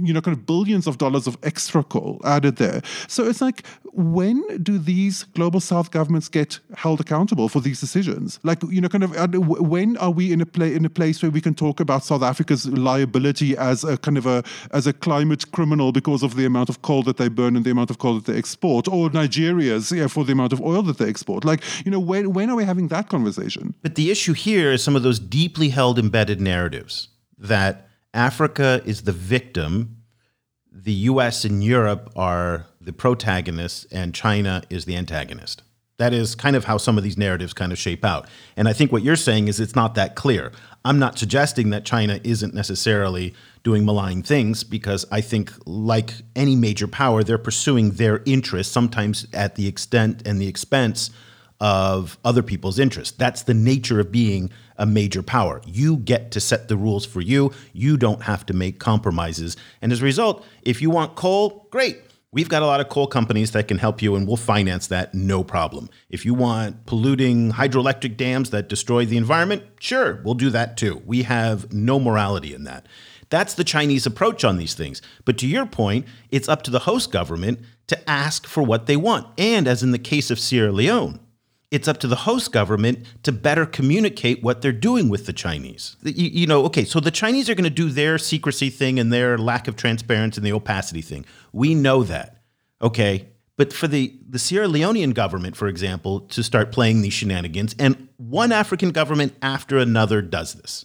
[0.05, 2.83] you know, kind of billions of dollars of extra coal added there.
[3.09, 8.39] So it's like, when do these global south governments get held accountable for these decisions?
[8.43, 9.15] Like, you know, kind of,
[9.45, 12.23] when are we in a play in a place where we can talk about South
[12.23, 16.69] Africa's liability as a kind of a as a climate criminal because of the amount
[16.69, 19.93] of coal that they burn and the amount of coal that they export, or Nigeria's
[19.93, 21.45] yeah, for the amount of oil that they export?
[21.45, 23.75] Like, you know, when when are we having that conversation?
[23.83, 27.09] But the issue here is some of those deeply held embedded narratives
[27.39, 27.86] that
[28.17, 29.99] Africa is the victim,
[30.73, 35.63] the US and Europe are the protagonists, and China is the antagonist.
[35.99, 38.29] That is kind of how some of these narratives kind of shape out.
[38.57, 40.53] And I think what you're saying is it's not that clear.
[40.85, 46.55] I'm not suggesting that China isn't necessarily doing malign things because I think, like any
[46.55, 51.11] major power, they're pursuing their interests, sometimes at the extent and the expense
[51.61, 53.17] of other people's interests.
[53.17, 55.61] That's the nature of being a major power.
[55.67, 57.53] You get to set the rules for you.
[57.73, 59.57] You don't have to make compromises.
[59.83, 62.01] And as a result, if you want coal, great.
[62.33, 65.15] We've got a lot of coal companies that can help you and we'll finance that
[65.15, 65.89] no problem.
[66.11, 71.01] If you want polluting hydroelectric dams that destroy the environment, sure, we'll do that too.
[71.07, 72.87] We have no morality in that.
[73.31, 75.03] That's the Chinese approach on these things.
[75.25, 78.97] But to your point, it's up to the host government to ask for what they
[78.97, 79.27] want.
[79.39, 81.21] And as in the case of Sierra Leone,
[81.71, 85.97] it's up to the host government to better communicate what they're doing with the Chinese.
[86.03, 89.13] You, you know, okay, so the Chinese are going to do their secrecy thing and
[89.13, 91.25] their lack of transparency and the opacity thing.
[91.53, 92.43] We know that,
[92.81, 93.29] okay?
[93.57, 98.09] But for the, the Sierra Leonean government, for example, to start playing these shenanigans, and
[98.17, 100.85] one African government after another does this,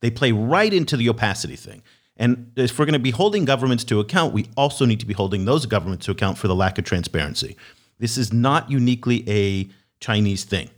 [0.00, 1.82] they play right into the opacity thing.
[2.16, 5.14] And if we're going to be holding governments to account, we also need to be
[5.14, 7.56] holding those governments to account for the lack of transparency.
[7.98, 9.68] This is not uniquely a
[10.00, 10.70] Chinese thing.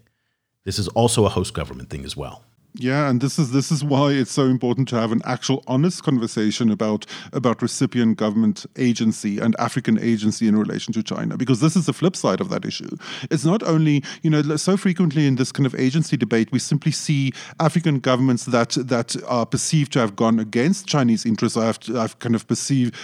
[0.64, 2.45] This is also a host government thing as well.
[2.75, 6.05] Yeah, and this is this is why it's so important to have an actual honest
[6.05, 11.75] conversation about about recipient government agency and African agency in relation to China, because this
[11.75, 12.97] is the flip side of that issue.
[13.29, 16.93] It's not only you know so frequently in this kind of agency debate we simply
[16.93, 21.85] see African governments that that are perceived to have gone against Chinese interests, or have,
[21.87, 22.95] have kind of perceived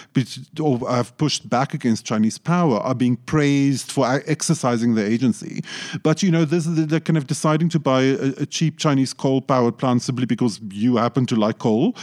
[0.60, 5.64] or have pushed back against Chinese power, are being praised for exercising their agency.
[6.04, 9.12] But you know this is they're kind of deciding to buy a, a cheap Chinese
[9.12, 11.96] coal power powered plant simply because you happen to like coal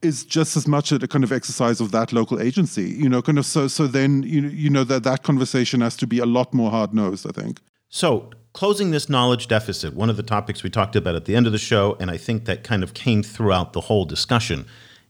[0.00, 3.38] is just as much a kind of exercise of that local agency you know kind
[3.38, 6.54] of so so then you, you know that that conversation has to be a lot
[6.54, 7.60] more hard nosed i think
[8.02, 8.30] so
[8.60, 11.52] closing this knowledge deficit one of the topics we talked about at the end of
[11.52, 14.64] the show and i think that kind of came throughout the whole discussion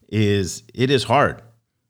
[0.09, 1.41] is it is hard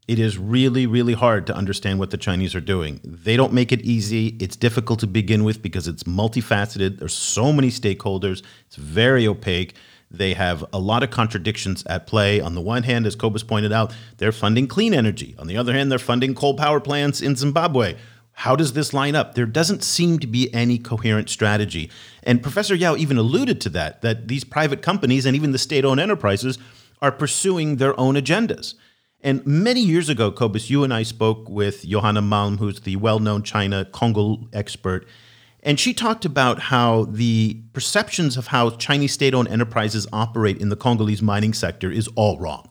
[0.08, 2.99] it is really, really hard to understand what the Chinese are doing.
[3.03, 4.38] They don't make it easy.
[4.39, 6.99] It's difficult to begin with because it's multifaceted.
[6.99, 8.43] There's so many stakeholders.
[8.68, 9.74] It's very opaque.
[10.18, 12.39] They have a lot of contradictions at play.
[12.41, 15.36] On the one hand, as Cobus pointed out, they're funding clean energy.
[15.38, 17.95] On the other hand, they're funding coal power plants in Zimbabwe.
[18.39, 19.36] How does this line up?
[19.36, 21.89] There doesn't seem to be any coherent strategy.
[22.24, 25.86] And Professor Yao even alluded to that, that these private companies and even the state
[25.86, 26.57] owned enterprises
[27.01, 28.74] are pursuing their own agendas.
[29.22, 33.20] And many years ago, Cobus, you and I spoke with Johanna Malm, who's the well
[33.20, 35.07] known China Congo expert.
[35.66, 40.70] And she talked about how the perceptions of how Chinese state owned enterprises operate in
[40.70, 42.70] the Congolese mining sector is all wrong.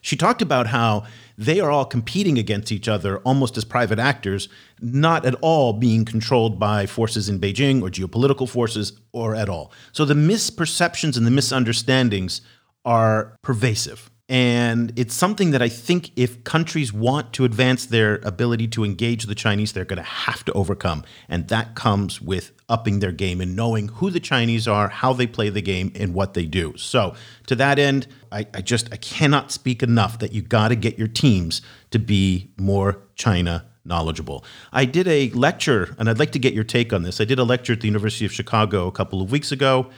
[0.00, 1.04] She talked about how
[1.38, 4.48] they are all competing against each other almost as private actors,
[4.80, 9.72] not at all being controlled by forces in Beijing or geopolitical forces or at all.
[9.92, 12.42] So the misperceptions and the misunderstandings
[12.84, 14.10] are pervasive.
[14.28, 19.26] And it's something that I think if countries want to advance their ability to engage
[19.26, 21.04] the Chinese, they're going to have to overcome.
[21.28, 25.26] And that comes with upping their game and knowing who the Chinese are, how they
[25.26, 26.74] play the game, and what they do.
[26.78, 27.14] So
[27.48, 30.98] to that end, I, I just I cannot speak enough that you got to get
[30.98, 31.60] your teams
[31.90, 34.42] to be more China knowledgeable.
[34.72, 37.20] I did a lecture, and I'd like to get your take on this.
[37.20, 39.90] I did a lecture at the University of Chicago a couple of weeks ago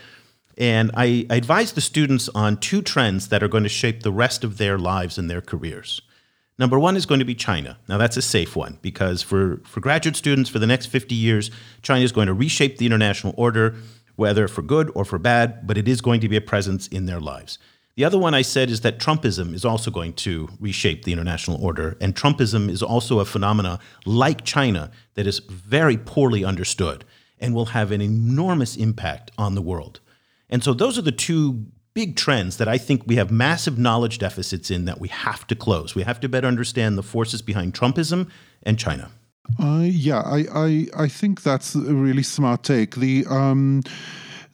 [0.57, 4.13] and I, I advise the students on two trends that are going to shape the
[4.13, 6.01] rest of their lives and their careers.
[6.59, 7.79] Number one is going to be China.
[7.87, 11.51] Now, that's a safe one because for, for graduate students for the next 50 years,
[11.83, 13.75] China is going to reshape the international order,
[14.17, 17.05] whether for good or for bad, but it is going to be a presence in
[17.05, 17.59] their lives.
[17.97, 21.63] The other one I said is that Trumpism is also going to reshape the international
[21.63, 21.97] order.
[22.01, 27.05] And Trumpism is also a phenomena like China that is very poorly understood
[27.39, 30.01] and will have an enormous impact on the world.
[30.49, 34.19] And so those are the two big trends that I think we have massive knowledge
[34.19, 35.95] deficits in that we have to close.
[35.95, 38.31] We have to better understand the forces behind Trumpism
[38.63, 39.11] and China.
[39.59, 42.97] Uh, yeah, I, I I think that's a really smart take.
[42.97, 43.83] The um,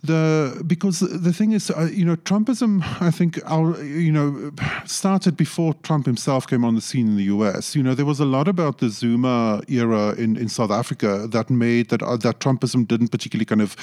[0.02, 2.82] the because the thing is, uh, you know, Trumpism.
[3.00, 4.50] I think our you know
[4.84, 7.76] started before Trump himself came on the scene in the U.S.
[7.76, 11.50] You know, there was a lot about the Zuma era in, in South Africa that
[11.50, 13.76] made that uh, that Trumpism didn't particularly kind of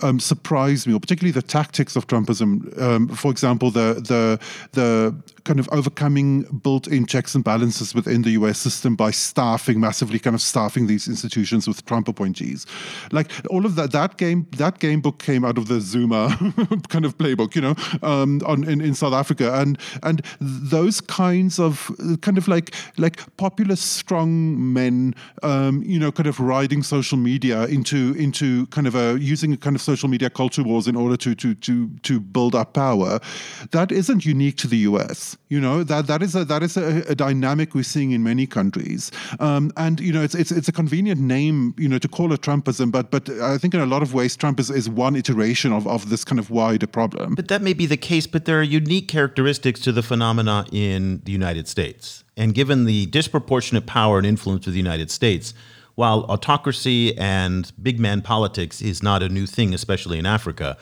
[0.00, 2.76] um, surprise me, or particularly the tactics of Trumpism.
[2.80, 4.40] Um, for example, the the
[4.72, 5.14] the
[5.44, 8.58] kind of overcoming built-in checks and balances within the U.S.
[8.58, 12.66] system by staffing massively, kind of staffing these institutions with Trump appointees.
[13.12, 16.36] Like all of that, that game that game book came out of the Zuma
[16.88, 21.60] kind of playbook, you know, um, on in, in South Africa, and and those kinds
[21.60, 21.90] of
[22.22, 27.64] kind of like like populist strong men, um, you know, kind of riding social media
[27.66, 31.16] into into kind of a using a kind of social media culture wars in order
[31.16, 33.20] to to to to build up power.
[33.70, 35.36] That isn't unique to the U.S.
[35.48, 38.46] You know that that is a that is a, a dynamic we're seeing in many
[38.46, 42.32] countries, um, and you know it's it's it's a convenient name, you know, to call
[42.32, 45.16] it Trumpism, but but I think in a lot of ways Trump is, is one
[45.16, 47.34] iteration of, of this kind of wider problem.
[47.34, 51.22] But that may be the case, but there are unique characteristics to the phenomena in
[51.24, 52.24] the United States.
[52.36, 55.54] And given the disproportionate power and influence of the United States,
[55.94, 60.76] while autocracy and big man politics is not a new thing, especially in Africa,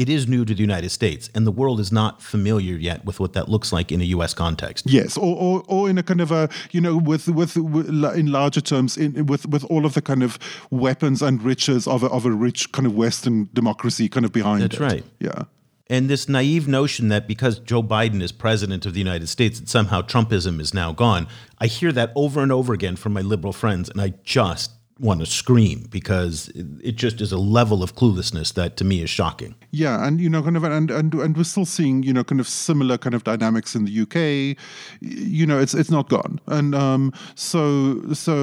[0.00, 3.20] it is new to the United States, and the world is not familiar yet with
[3.20, 4.32] what that looks like in a U.S.
[4.32, 4.88] context.
[4.88, 8.32] Yes, or, or, or in a kind of a you know with with, with in
[8.32, 10.38] larger terms, in, with with all of the kind of
[10.70, 14.62] weapons and riches of a, of a rich kind of Western democracy kind of behind
[14.62, 14.80] That's it.
[14.80, 15.04] right.
[15.18, 15.44] Yeah.
[15.90, 19.68] And this naive notion that because Joe Biden is president of the United States, that
[19.68, 21.26] somehow Trumpism is now gone.
[21.58, 24.70] I hear that over and over again from my liberal friends, and I just
[25.00, 29.10] want to scream because it just is a level of cluelessness that to me is
[29.10, 29.54] shocking.
[29.70, 32.40] Yeah, and you know, kind of, and and and we're still seeing you know kind
[32.40, 34.56] of similar kind of dynamics in the UK.
[35.00, 38.34] You know, it's it's not gone, and um, so so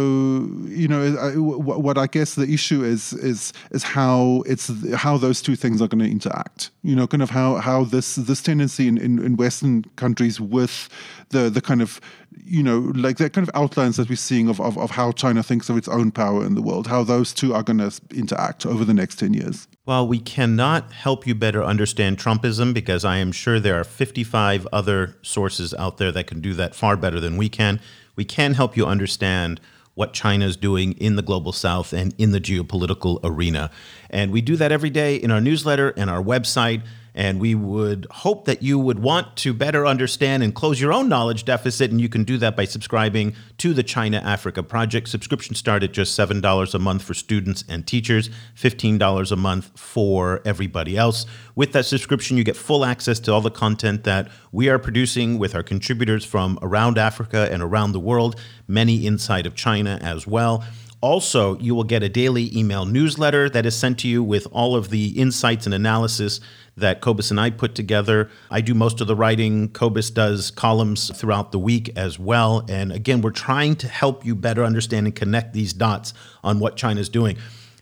[0.65, 5.55] you know, what I guess the issue is is is how it's how those two
[5.55, 6.71] things are going to interact.
[6.81, 10.89] You know, kind of how how this this tendency in, in, in Western countries with
[11.29, 12.01] the the kind of
[12.43, 15.43] you know like the kind of outlines that we're seeing of, of, of how China
[15.43, 18.65] thinks of its own power in the world, how those two are going to interact
[18.65, 19.67] over the next 10 years.
[19.85, 24.67] Well, we cannot help you better understand Trumpism because I am sure there are 55
[24.73, 27.79] other sources out there that can do that far better than we can.
[28.15, 29.61] We can help you understand
[29.97, 33.71] what China is doing in the global south and in the geopolitical arena.
[34.11, 36.83] And we do that every day in our newsletter and our website.
[37.17, 41.09] And we would hope that you would want to better understand and close your own
[41.09, 41.89] knowledge deficit.
[41.89, 45.09] And you can do that by subscribing to the China Africa Project.
[45.09, 50.41] Subscriptions start at just $7 a month for students and teachers, $15 a month for
[50.45, 51.25] everybody else.
[51.55, 55.39] With that subscription, you get full access to all the content that we are producing
[55.39, 60.27] with our contributors from around Africa and around the world, many inside of China as
[60.27, 60.63] well.
[61.01, 64.75] Also, you will get a daily email newsletter that is sent to you with all
[64.75, 66.39] of the insights and analysis
[66.77, 68.29] that Cobus and I put together.
[68.49, 69.69] I do most of the writing.
[69.69, 72.63] Cobus does columns throughout the week as well.
[72.69, 76.13] And again, we're trying to help you better understand and connect these dots
[76.43, 77.37] on what China's doing.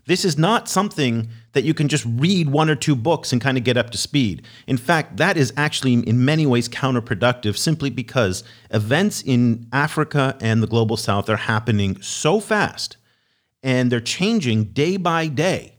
[0.07, 3.57] This is not something that you can just read one or two books and kind
[3.57, 4.43] of get up to speed.
[4.67, 10.61] In fact, that is actually in many ways counterproductive simply because events in Africa and
[10.61, 12.97] the global south are happening so fast
[13.63, 15.74] and they're changing day by day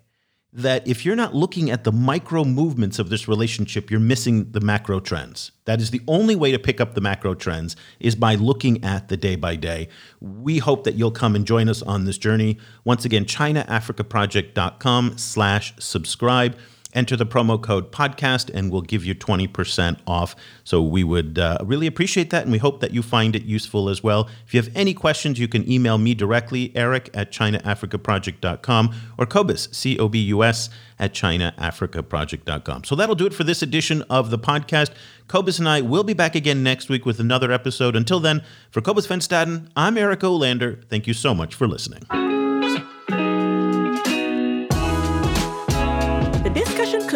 [0.56, 4.60] that if you're not looking at the micro movements of this relationship, you're missing the
[4.60, 5.52] macro trends.
[5.66, 9.08] That is the only way to pick up the macro trends is by looking at
[9.08, 9.88] the day by day.
[10.20, 12.56] We hope that you'll come and join us on this journey.
[12.84, 16.56] Once again, ChinaAfricaProject.com slash subscribe
[16.96, 20.34] enter the promo code podcast and we'll give you 20% off.
[20.64, 23.88] So we would uh, really appreciate that and we hope that you find it useful
[23.88, 24.28] as well.
[24.46, 29.68] If you have any questions, you can email me directly, eric at chinaafricaproject.com or Cobus,
[29.72, 32.84] C O B U S, at chinaafricaproject.com.
[32.84, 34.92] So that'll do it for this edition of the podcast.
[35.28, 37.96] Cobus and I will be back again next week with another episode.
[37.96, 40.84] Until then, for Cobus Van Staden, I'm Eric Olander.
[40.88, 42.35] Thank you so much for listening.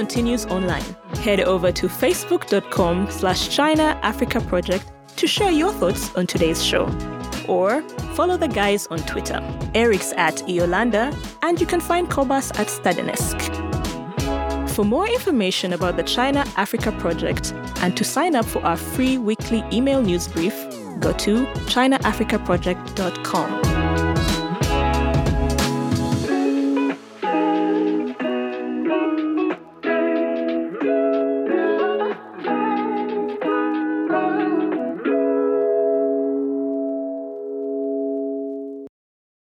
[0.01, 0.97] Continues online.
[1.17, 6.87] Head over to facebook.com slash China Africa Project to share your thoughts on today's show.
[7.47, 7.83] Or
[8.15, 9.43] follow the guys on Twitter.
[9.75, 13.43] Eric's at eolander, and you can find Cobus at Stadenesque.
[14.71, 19.19] For more information about the China Africa project and to sign up for our free
[19.19, 20.55] weekly email news brief,
[21.01, 23.70] go to chinaafricaproject.com.